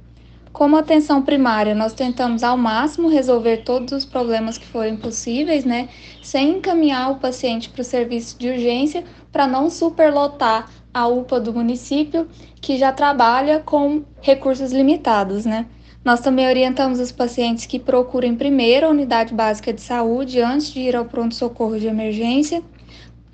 Como 0.53 0.77
atenção 0.77 1.23
primária, 1.23 1.73
nós 1.73 1.93
tentamos 1.93 2.43
ao 2.43 2.55
máximo 2.55 3.09
resolver 3.09 3.63
todos 3.63 3.91
os 3.91 4.05
problemas 4.05 4.55
que 4.55 4.67
forem 4.67 4.95
possíveis, 4.95 5.65
né, 5.65 5.89
sem 6.21 6.57
encaminhar 6.57 7.11
o 7.11 7.15
paciente 7.15 7.71
para 7.71 7.81
o 7.81 7.83
serviço 7.83 8.37
de 8.37 8.49
urgência 8.49 9.03
para 9.31 9.47
não 9.47 9.67
superlotar 9.67 10.69
a 10.93 11.07
UPA 11.07 11.39
do 11.39 11.51
município, 11.51 12.27
que 12.61 12.77
já 12.77 12.91
trabalha 12.91 13.61
com 13.61 14.03
recursos 14.21 14.71
limitados, 14.71 15.43
né? 15.43 15.65
Nós 16.05 16.19
também 16.19 16.47
orientamos 16.47 16.99
os 16.99 17.11
pacientes 17.11 17.65
que 17.65 17.79
procurem 17.79 18.35
primeiro 18.35 18.85
a 18.85 18.89
unidade 18.91 19.33
básica 19.33 19.73
de 19.73 19.81
saúde 19.81 20.39
antes 20.39 20.71
de 20.71 20.81
ir 20.81 20.95
ao 20.95 21.05
pronto-socorro 21.05 21.79
de 21.79 21.87
emergência, 21.87 22.61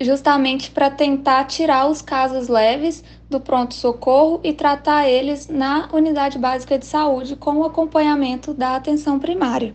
justamente 0.00 0.70
para 0.70 0.90
tentar 0.90 1.44
tirar 1.44 1.86
os 1.86 2.00
casos 2.00 2.48
leves 2.48 3.04
do 3.28 3.38
pronto-socorro 3.38 4.40
e 4.42 4.52
tratar 4.52 5.08
eles 5.08 5.48
na 5.48 5.88
unidade 5.92 6.38
básica 6.38 6.78
de 6.78 6.86
saúde 6.86 7.36
com 7.36 7.56
o 7.56 7.64
acompanhamento 7.64 8.54
da 8.54 8.76
atenção 8.76 9.18
primária. 9.18 9.74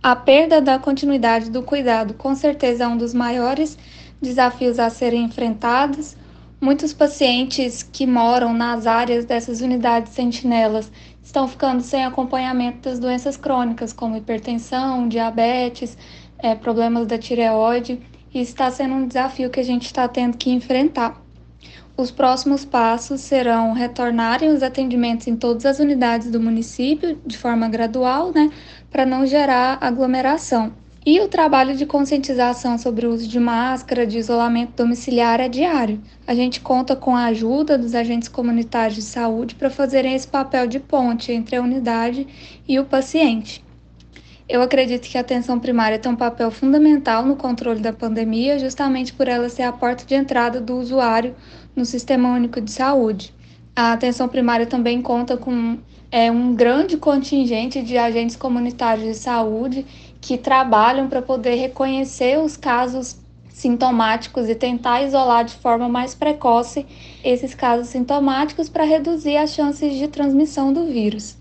A 0.00 0.14
perda 0.14 0.60
da 0.60 0.78
continuidade 0.78 1.50
do 1.50 1.62
cuidado 1.62 2.14
com 2.14 2.34
certeza 2.36 2.84
é 2.84 2.88
um 2.88 2.96
dos 2.96 3.12
maiores 3.12 3.76
desafios 4.22 4.78
a 4.78 4.88
serem 4.90 5.24
enfrentados. 5.24 6.16
Muitos 6.60 6.92
pacientes 6.92 7.82
que 7.82 8.06
moram 8.06 8.54
nas 8.54 8.86
áreas 8.86 9.24
dessas 9.24 9.60
unidades 9.60 10.12
sentinelas 10.12 10.90
estão 11.22 11.48
ficando 11.48 11.82
sem 11.82 12.04
acompanhamento 12.04 12.88
das 12.88 12.98
doenças 12.98 13.36
crônicas, 13.36 13.92
como 13.92 14.16
hipertensão, 14.16 15.08
diabetes, 15.08 15.98
é, 16.38 16.54
problemas 16.54 17.06
da 17.06 17.18
tireoide 17.18 18.00
e 18.32 18.40
está 18.40 18.70
sendo 18.70 18.94
um 18.94 19.06
desafio 19.06 19.50
que 19.50 19.60
a 19.60 19.64
gente 19.64 19.86
está 19.86 20.06
tendo 20.06 20.36
que 20.36 20.50
enfrentar. 20.50 21.20
Os 21.96 22.12
próximos 22.12 22.64
passos 22.64 23.20
serão 23.20 23.72
retornarem 23.72 24.50
os 24.50 24.62
atendimentos 24.62 25.26
em 25.26 25.34
todas 25.34 25.66
as 25.66 25.80
unidades 25.80 26.30
do 26.30 26.40
município 26.40 27.18
de 27.26 27.36
forma 27.36 27.68
gradual, 27.68 28.30
né, 28.32 28.50
para 28.88 29.04
não 29.04 29.26
gerar 29.26 29.78
aglomeração. 29.80 30.72
E 31.04 31.20
o 31.20 31.26
trabalho 31.26 31.74
de 31.74 31.86
conscientização 31.86 32.76
sobre 32.76 33.06
o 33.06 33.10
uso 33.12 33.26
de 33.26 33.40
máscara, 33.40 34.06
de 34.06 34.18
isolamento 34.18 34.74
domiciliar 34.76 35.40
é 35.40 35.48
diário. 35.48 36.00
A 36.26 36.34
gente 36.34 36.60
conta 36.60 36.94
com 36.94 37.16
a 37.16 37.24
ajuda 37.24 37.78
dos 37.78 37.94
agentes 37.94 38.28
comunitários 38.28 38.94
de 38.94 39.02
saúde 39.02 39.54
para 39.54 39.70
fazerem 39.70 40.14
esse 40.14 40.28
papel 40.28 40.66
de 40.66 40.78
ponte 40.78 41.32
entre 41.32 41.56
a 41.56 41.62
unidade 41.62 42.26
e 42.68 42.78
o 42.78 42.84
paciente. 42.84 43.64
Eu 44.48 44.62
acredito 44.62 45.06
que 45.06 45.18
a 45.18 45.20
atenção 45.20 45.60
primária 45.60 45.98
tem 45.98 46.10
um 46.10 46.16
papel 46.16 46.50
fundamental 46.50 47.22
no 47.22 47.36
controle 47.36 47.80
da 47.80 47.92
pandemia, 47.92 48.58
justamente 48.58 49.12
por 49.12 49.28
ela 49.28 49.50
ser 49.50 49.64
a 49.64 49.72
porta 49.72 50.06
de 50.06 50.14
entrada 50.14 50.58
do 50.58 50.78
usuário 50.78 51.36
no 51.76 51.84
Sistema 51.84 52.30
Único 52.30 52.58
de 52.58 52.72
Saúde. 52.72 53.34
A 53.76 53.92
atenção 53.92 54.26
primária 54.26 54.66
também 54.66 55.02
conta 55.02 55.36
com 55.36 55.76
é, 56.10 56.30
um 56.30 56.54
grande 56.54 56.96
contingente 56.96 57.82
de 57.82 57.98
agentes 57.98 58.36
comunitários 58.36 59.06
de 59.06 59.14
saúde 59.14 59.84
que 60.18 60.38
trabalham 60.38 61.08
para 61.08 61.20
poder 61.20 61.56
reconhecer 61.56 62.38
os 62.38 62.56
casos 62.56 63.18
sintomáticos 63.50 64.48
e 64.48 64.54
tentar 64.54 65.02
isolar 65.02 65.44
de 65.44 65.54
forma 65.56 65.90
mais 65.90 66.14
precoce 66.14 66.86
esses 67.22 67.54
casos 67.54 67.88
sintomáticos 67.88 68.70
para 68.70 68.84
reduzir 68.84 69.36
as 69.36 69.50
chances 69.50 69.94
de 69.98 70.08
transmissão 70.08 70.72
do 70.72 70.86
vírus. 70.86 71.36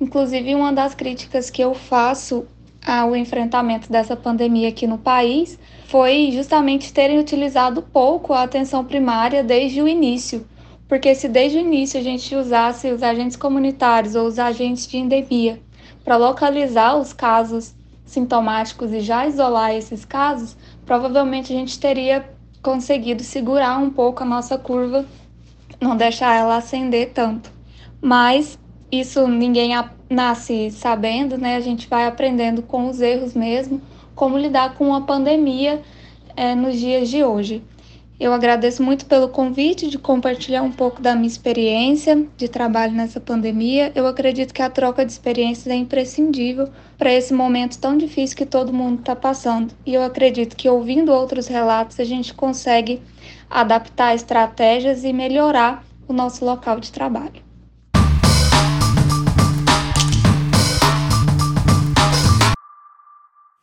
Inclusive, 0.00 0.54
uma 0.54 0.72
das 0.72 0.94
críticas 0.94 1.50
que 1.50 1.62
eu 1.62 1.74
faço 1.74 2.46
ao 2.84 3.16
enfrentamento 3.16 3.90
dessa 3.90 4.14
pandemia 4.14 4.68
aqui 4.68 4.86
no 4.86 4.98
país 4.98 5.58
foi 5.86 6.30
justamente 6.32 6.92
terem 6.92 7.18
utilizado 7.18 7.80
pouco 7.80 8.32
a 8.32 8.42
atenção 8.42 8.84
primária 8.84 9.42
desde 9.42 9.80
o 9.80 9.88
início. 9.88 10.46
Porque 10.86 11.14
se 11.14 11.28
desde 11.28 11.56
o 11.56 11.60
início 11.60 11.98
a 11.98 12.02
gente 12.02 12.34
usasse 12.34 12.92
os 12.92 13.02
agentes 13.02 13.36
comunitários 13.36 14.14
ou 14.14 14.26
os 14.26 14.38
agentes 14.38 14.86
de 14.86 14.98
endemia 14.98 15.60
para 16.04 16.16
localizar 16.16 16.96
os 16.96 17.12
casos 17.12 17.74
sintomáticos 18.04 18.92
e 18.92 19.00
já 19.00 19.26
isolar 19.26 19.74
esses 19.74 20.04
casos, 20.04 20.56
provavelmente 20.84 21.52
a 21.52 21.56
gente 21.56 21.80
teria 21.80 22.28
conseguido 22.62 23.22
segurar 23.22 23.78
um 23.78 23.90
pouco 23.90 24.22
a 24.22 24.26
nossa 24.26 24.58
curva, 24.58 25.06
não 25.80 25.96
deixar 25.96 26.36
ela 26.36 26.56
ascender 26.56 27.12
tanto. 27.12 27.50
Mas 28.00 28.58
isso 29.00 29.26
ninguém 29.26 29.72
nasce 30.08 30.70
sabendo, 30.70 31.36
né? 31.38 31.56
A 31.56 31.60
gente 31.60 31.88
vai 31.88 32.06
aprendendo 32.06 32.62
com 32.62 32.88
os 32.88 33.00
erros 33.00 33.34
mesmo, 33.34 33.80
como 34.14 34.38
lidar 34.38 34.74
com 34.74 34.94
a 34.94 35.00
pandemia 35.00 35.82
é, 36.36 36.54
nos 36.54 36.78
dias 36.78 37.08
de 37.08 37.22
hoje. 37.24 37.62
Eu 38.18 38.32
agradeço 38.32 38.80
muito 38.80 39.06
pelo 39.06 39.28
convite 39.28 39.90
de 39.90 39.98
compartilhar 39.98 40.62
um 40.62 40.70
pouco 40.70 41.02
da 41.02 41.16
minha 41.16 41.26
experiência 41.26 42.24
de 42.36 42.48
trabalho 42.48 42.92
nessa 42.92 43.18
pandemia. 43.18 43.90
Eu 43.92 44.06
acredito 44.06 44.54
que 44.54 44.62
a 44.62 44.70
troca 44.70 45.04
de 45.04 45.10
experiências 45.10 45.66
é 45.66 45.74
imprescindível 45.74 46.68
para 46.96 47.12
esse 47.12 47.34
momento 47.34 47.76
tão 47.78 47.98
difícil 47.98 48.36
que 48.36 48.46
todo 48.46 48.72
mundo 48.72 49.00
está 49.00 49.16
passando. 49.16 49.74
E 49.84 49.92
eu 49.92 50.02
acredito 50.02 50.54
que 50.54 50.68
ouvindo 50.68 51.12
outros 51.12 51.48
relatos 51.48 51.98
a 51.98 52.04
gente 52.04 52.32
consegue 52.32 53.02
adaptar 53.50 54.14
estratégias 54.14 55.02
e 55.02 55.12
melhorar 55.12 55.84
o 56.06 56.12
nosso 56.12 56.44
local 56.44 56.78
de 56.78 56.92
trabalho. 56.92 57.42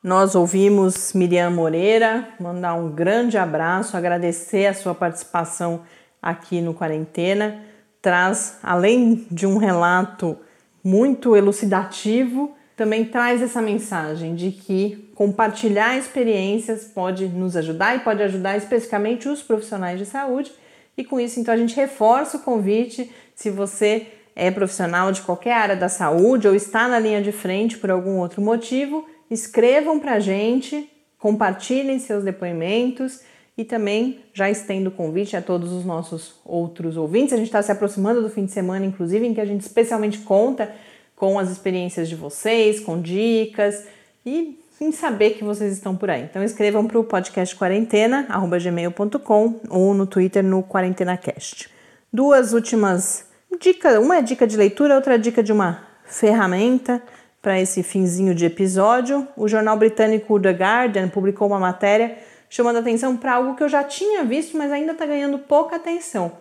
Nós 0.03 0.33
ouvimos 0.33 1.13
Miriam 1.13 1.51
Moreira, 1.51 2.27
mandar 2.39 2.73
um 2.73 2.89
grande 2.89 3.37
abraço, 3.37 3.95
agradecer 3.95 4.65
a 4.65 4.73
sua 4.73 4.95
participação 4.95 5.81
aqui 6.19 6.59
no 6.59 6.73
Quarentena. 6.73 7.63
Traz, 8.01 8.57
além 8.63 9.27
de 9.29 9.45
um 9.45 9.57
relato 9.57 10.35
muito 10.83 11.35
elucidativo, 11.35 12.55
também 12.75 13.05
traz 13.05 13.43
essa 13.43 13.61
mensagem 13.61 14.33
de 14.33 14.49
que 14.49 15.11
compartilhar 15.13 15.95
experiências 15.95 16.85
pode 16.85 17.27
nos 17.27 17.55
ajudar 17.55 17.95
e 17.95 17.99
pode 17.99 18.23
ajudar 18.23 18.57
especificamente 18.57 19.29
os 19.29 19.43
profissionais 19.43 19.99
de 19.99 20.07
saúde. 20.07 20.51
E 20.97 21.03
com 21.03 21.19
isso, 21.19 21.39
então, 21.39 21.53
a 21.53 21.57
gente 21.57 21.75
reforça 21.75 22.37
o 22.37 22.41
convite. 22.41 23.11
Se 23.35 23.51
você 23.51 24.07
é 24.35 24.49
profissional 24.49 25.11
de 25.11 25.21
qualquer 25.21 25.53
área 25.53 25.75
da 25.75 25.89
saúde 25.89 26.47
ou 26.47 26.55
está 26.55 26.87
na 26.87 26.97
linha 26.97 27.21
de 27.21 27.31
frente 27.31 27.77
por 27.77 27.91
algum 27.91 28.17
outro 28.17 28.41
motivo, 28.41 29.05
escrevam 29.31 29.97
para 29.97 30.13
a 30.13 30.19
gente, 30.19 30.91
compartilhem 31.17 31.97
seus 31.97 32.23
depoimentos 32.23 33.21
e 33.57 33.63
também 33.63 34.19
já 34.33 34.49
estendo 34.49 34.89
o 34.89 34.91
convite 34.91 35.37
a 35.37 35.41
todos 35.41 35.71
os 35.71 35.85
nossos 35.85 36.35
outros 36.45 36.97
ouvintes. 36.97 37.33
A 37.33 37.37
gente 37.37 37.47
está 37.47 37.61
se 37.61 37.71
aproximando 37.71 38.21
do 38.21 38.29
fim 38.29 38.45
de 38.45 38.51
semana, 38.51 38.85
inclusive, 38.85 39.25
em 39.25 39.33
que 39.33 39.39
a 39.39 39.45
gente 39.45 39.61
especialmente 39.61 40.19
conta 40.19 40.73
com 41.15 41.39
as 41.39 41.49
experiências 41.49 42.09
de 42.09 42.15
vocês, 42.15 42.79
com 42.79 43.01
dicas 43.01 43.85
e 44.25 44.59
em 44.81 44.91
saber 44.91 45.31
que 45.31 45.43
vocês 45.43 45.71
estão 45.73 45.95
por 45.95 46.09
aí. 46.09 46.23
Então 46.23 46.43
escrevam 46.43 46.85
para 46.87 46.99
o 46.99 47.03
podcast 47.03 47.55
quarentena, 47.55 48.27
gmail.com 48.59 49.59
ou 49.69 49.93
no 49.93 50.07
Twitter 50.07 50.43
no 50.43 50.63
QuarentenaCast. 50.63 51.69
Duas 52.11 52.51
últimas 52.51 53.27
dicas, 53.59 53.97
uma 54.03 54.17
é 54.17 54.21
dica 54.21 54.47
de 54.47 54.57
leitura, 54.57 54.95
outra 54.95 55.15
é 55.15 55.17
dica 55.19 55.43
de 55.43 55.53
uma 55.53 55.87
ferramenta 56.03 57.01
para 57.41 57.59
esse 57.59 57.81
finzinho 57.81 58.35
de 58.35 58.45
episódio, 58.45 59.27
o 59.35 59.47
jornal 59.47 59.75
britânico 59.75 60.39
The 60.39 60.51
Guardian 60.51 61.07
publicou 61.09 61.47
uma 61.47 61.59
matéria 61.59 62.17
chamando 62.49 62.77
atenção 62.79 63.17
para 63.17 63.35
algo 63.35 63.55
que 63.55 63.63
eu 63.63 63.69
já 63.69 63.83
tinha 63.83 64.23
visto, 64.23 64.57
mas 64.57 64.71
ainda 64.71 64.91
está 64.91 65.05
ganhando 65.05 65.39
pouca 65.39 65.77
atenção, 65.77 66.33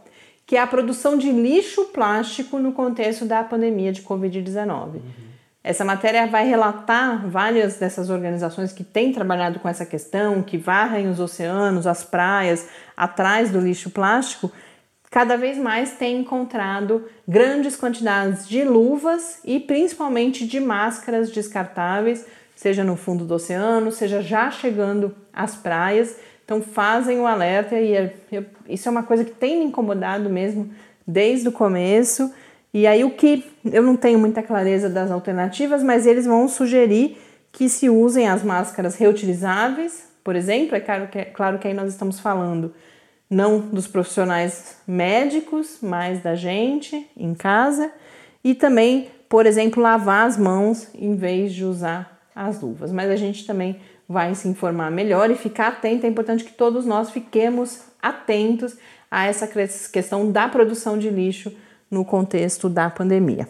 que 0.44 0.56
é 0.56 0.60
a 0.60 0.66
produção 0.66 1.16
de 1.16 1.30
lixo 1.30 1.86
plástico 1.86 2.58
no 2.58 2.72
contexto 2.72 3.24
da 3.24 3.42
pandemia 3.42 3.92
de 3.92 4.02
Covid-19. 4.02 4.94
Uhum. 4.94 5.00
Essa 5.62 5.84
matéria 5.84 6.26
vai 6.26 6.48
relatar 6.48 7.28
várias 7.28 7.76
dessas 7.76 8.10
organizações 8.10 8.72
que 8.72 8.82
têm 8.82 9.12
trabalhado 9.12 9.60
com 9.60 9.68
essa 9.68 9.86
questão, 9.86 10.42
que 10.42 10.56
varrem 10.56 11.08
os 11.08 11.20
oceanos, 11.20 11.86
as 11.86 12.02
praias, 12.02 12.66
atrás 12.96 13.50
do 13.50 13.60
lixo 13.60 13.90
plástico, 13.90 14.50
cada 15.10 15.36
vez 15.36 15.58
mais 15.58 15.92
tem 15.92 16.20
encontrado 16.20 17.04
grandes 17.26 17.76
quantidades 17.76 18.48
de 18.48 18.62
luvas 18.62 19.40
e 19.44 19.58
principalmente 19.58 20.46
de 20.46 20.60
máscaras 20.60 21.30
descartáveis, 21.30 22.24
seja 22.54 22.84
no 22.84 22.96
fundo 22.96 23.24
do 23.24 23.34
oceano, 23.34 23.90
seja 23.90 24.22
já 24.22 24.50
chegando 24.50 25.14
às 25.32 25.56
praias. 25.56 26.16
Então 26.44 26.62
fazem 26.62 27.18
o 27.20 27.26
alerta 27.26 27.78
e 27.78 27.94
é, 27.94 28.14
isso 28.68 28.88
é 28.88 28.90
uma 28.90 29.02
coisa 29.02 29.24
que 29.24 29.32
tem 29.32 29.58
me 29.58 29.64
incomodado 29.64 30.30
mesmo 30.30 30.70
desde 31.06 31.48
o 31.48 31.52
começo. 31.52 32.32
E 32.72 32.86
aí 32.86 33.02
o 33.02 33.10
que 33.10 33.44
eu 33.64 33.82
não 33.82 33.96
tenho 33.96 34.18
muita 34.18 34.42
clareza 34.42 34.88
das 34.88 35.10
alternativas, 35.10 35.82
mas 35.82 36.06
eles 36.06 36.24
vão 36.24 36.48
sugerir 36.48 37.18
que 37.50 37.68
se 37.68 37.90
usem 37.90 38.28
as 38.28 38.44
máscaras 38.44 38.94
reutilizáveis, 38.94 40.08
por 40.22 40.36
exemplo, 40.36 40.76
é 40.76 40.80
claro 40.80 41.08
que, 41.08 41.18
é 41.18 41.24
claro 41.24 41.58
que 41.58 41.66
aí 41.66 41.74
nós 41.74 41.90
estamos 41.90 42.20
falando 42.20 42.72
não 43.30 43.60
dos 43.60 43.86
profissionais 43.86 44.78
médicos, 44.86 45.78
mas 45.80 46.20
da 46.20 46.34
gente 46.34 47.08
em 47.16 47.32
casa, 47.32 47.92
e 48.42 48.54
também, 48.54 49.08
por 49.28 49.46
exemplo, 49.46 49.80
lavar 49.80 50.26
as 50.26 50.36
mãos 50.36 50.88
em 50.94 51.14
vez 51.14 51.52
de 51.52 51.64
usar 51.64 52.18
as 52.34 52.60
luvas. 52.60 52.90
Mas 52.90 53.08
a 53.08 53.16
gente 53.16 53.46
também 53.46 53.80
vai 54.08 54.34
se 54.34 54.48
informar 54.48 54.90
melhor 54.90 55.30
e 55.30 55.36
ficar 55.36 55.68
atento. 55.68 56.04
É 56.04 56.08
importante 56.08 56.42
que 56.42 56.52
todos 56.52 56.84
nós 56.84 57.10
fiquemos 57.10 57.82
atentos 58.02 58.76
a 59.08 59.26
essa 59.26 59.46
questão 59.46 60.32
da 60.32 60.48
produção 60.48 60.98
de 60.98 61.08
lixo 61.10 61.52
no 61.90 62.04
contexto 62.04 62.68
da 62.68 62.90
pandemia. 62.90 63.48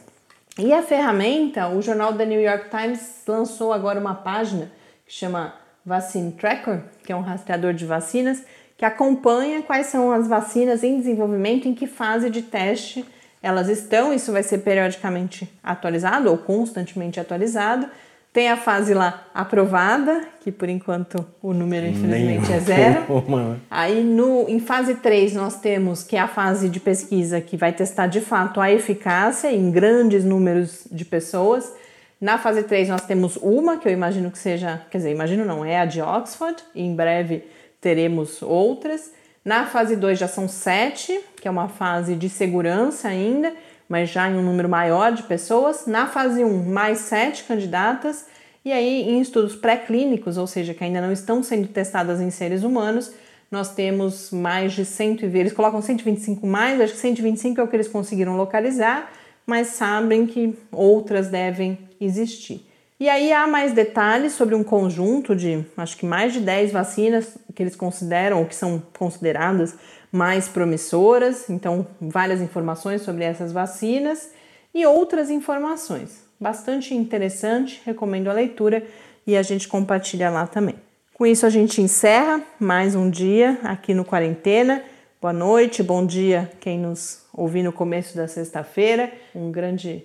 E 0.59 0.73
a 0.73 0.83
ferramenta, 0.83 1.69
o 1.69 1.81
jornal 1.81 2.13
The 2.13 2.27
New 2.27 2.41
York 2.41 2.69
Times 2.69 3.23
lançou 3.27 3.73
agora 3.73 4.01
uma 4.01 4.15
página 4.15 4.71
que 5.07 5.13
chama 5.13 5.55
Vaccine 5.85 6.33
Tracker, 6.33 6.83
que 7.05 7.13
é 7.13 7.17
um 7.17 7.23
rastreador 7.23 7.73
de 7.73 7.87
vacinas, 7.87 8.45
que 8.81 8.85
acompanha 8.87 9.61
quais 9.61 9.89
são 9.89 10.11
as 10.11 10.27
vacinas 10.27 10.83
em 10.83 10.97
desenvolvimento, 10.97 11.69
em 11.69 11.75
que 11.75 11.87
fase 11.87 12.31
de 12.31 12.41
teste 12.41 13.05
elas 13.43 13.69
estão. 13.69 14.11
Isso 14.11 14.33
vai 14.33 14.43
ser 14.43 14.59
periodicamente 14.59 15.47
atualizado 15.63 16.31
ou 16.31 16.39
constantemente 16.39 17.21
atualizado 17.21 17.87
tem 18.33 18.49
a 18.49 18.57
fase 18.57 18.95
lá 18.95 19.27
aprovada, 19.35 20.23
que 20.41 20.51
por 20.51 20.67
enquanto 20.71 21.27
o 21.43 21.53
número 21.53 21.87
infelizmente 21.87 22.51
é 22.51 22.61
zero. 22.61 23.05
Aí 23.71 24.03
no, 24.03 24.49
em 24.49 24.61
fase 24.61 24.95
3 24.95 25.35
nós 25.35 25.61
temos 25.61 26.03
que 26.03 26.17
é 26.17 26.21
a 26.21 26.29
fase 26.29 26.71
de 26.71 26.81
pesquisa 26.81 27.39
que 27.39 27.59
vai 27.59 27.75
testar 27.75 28.07
de 28.07 28.23
fato 28.23 28.63
a 28.63 28.73
eficácia 28.73 29.53
em 29.53 29.71
grandes 29.71 30.25
números 30.25 30.87
de 30.91 31.05
pessoas. 31.05 31.71
Na 32.19 32.39
fase 32.39 32.63
3 32.63 32.89
nós 32.89 33.03
temos 33.03 33.37
uma, 33.37 33.77
que 33.77 33.87
eu 33.87 33.93
imagino 33.93 34.31
que 34.31 34.39
seja, 34.39 34.81
quer 34.91 34.99
dizer, 34.99 35.11
imagino 35.11 35.45
não, 35.45 35.63
é 35.63 35.79
a 35.79 35.85
de 35.85 36.01
Oxford, 36.01 36.57
e 36.75 36.83
em 36.83 36.95
breve 36.95 37.45
teremos 37.81 38.43
outras. 38.43 39.13
Na 39.45 39.67
fase 39.67 39.97
2 39.97 40.19
já 40.19 40.29
são 40.29 40.49
sete, 40.49 41.19
que 41.41 41.49
é 41.49 41.51
uma 41.51 41.69
fase 41.69 42.15
de 42.15 42.29
segurança 42.29 43.09
ainda 43.09 43.53
mas 43.91 44.09
já 44.09 44.31
em 44.31 44.37
um 44.37 44.43
número 44.43 44.69
maior 44.69 45.11
de 45.11 45.25
pessoas. 45.25 45.85
Na 45.85 46.07
fase 46.07 46.45
1, 46.45 46.65
mais 46.71 46.99
sete 46.99 47.43
candidatas. 47.43 48.25
E 48.65 48.71
aí, 48.71 49.03
em 49.03 49.21
estudos 49.21 49.57
pré-clínicos, 49.57 50.37
ou 50.37 50.47
seja, 50.47 50.73
que 50.73 50.85
ainda 50.85 51.01
não 51.01 51.11
estão 51.11 51.43
sendo 51.43 51.67
testadas 51.67 52.21
em 52.21 52.31
seres 52.31 52.63
humanos, 52.63 53.11
nós 53.51 53.75
temos 53.75 54.31
mais 54.31 54.75
de 54.75 54.85
120, 54.85 55.37
eles 55.37 55.53
colocam 55.53 55.83
125 55.83 56.47
mais, 56.47 56.81
acho 56.81 56.93
que 56.93 57.01
125 57.01 57.61
é 57.61 57.65
o 57.65 57.67
que 57.67 57.75
eles 57.75 57.89
conseguiram 57.89 58.37
localizar, 58.37 59.11
mas 59.45 59.69
sabem 59.69 60.25
que 60.25 60.57
outras 60.71 61.27
devem 61.29 61.77
existir. 62.01 62.65
E 63.01 63.09
aí 63.09 63.33
há 63.33 63.47
mais 63.47 63.73
detalhes 63.73 64.35
sobre 64.35 64.55
um 64.55 64.63
conjunto 64.63 65.35
de, 65.35 65.65
acho 65.75 65.97
que 65.97 66.05
mais 66.05 66.35
de 66.35 66.41
10 66.41 66.71
vacinas 66.71 67.39
que 67.55 67.63
eles 67.63 67.75
consideram, 67.75 68.41
ou 68.41 68.45
que 68.45 68.55
são 68.55 68.83
consideradas 68.99 69.75
mais 70.13 70.49
promissoras, 70.49 71.49
então 71.49 71.87
várias 71.99 72.43
informações 72.43 73.01
sobre 73.01 73.25
essas 73.25 73.53
vacinas 73.53 74.31
e 74.75 74.85
outras 74.85 75.31
informações. 75.31 76.23
Bastante 76.39 76.95
interessante, 76.95 77.81
recomendo 77.87 78.29
a 78.29 78.35
leitura 78.35 78.85
e 79.27 79.35
a 79.35 79.43
gente 79.43 79.67
compartilha 79.67 80.29
lá 80.29 80.47
também. 80.47 80.75
Com 81.15 81.25
isso 81.25 81.47
a 81.47 81.51
gente 81.51 81.81
encerra 81.81 82.43
mais 82.59 82.95
um 82.95 83.09
dia 83.09 83.59
aqui 83.63 83.95
no 83.95 84.05
Quarentena. 84.05 84.85
Boa 85.23 85.33
noite, 85.33 85.83
bom 85.83 86.05
dia 86.05 86.51
quem 86.61 86.79
nos 86.79 87.25
ouviu 87.33 87.65
no 87.65 87.73
começo 87.73 88.15
da 88.15 88.29
sexta-feira. 88.29 89.11
Um 89.35 89.51
grande 89.51 90.05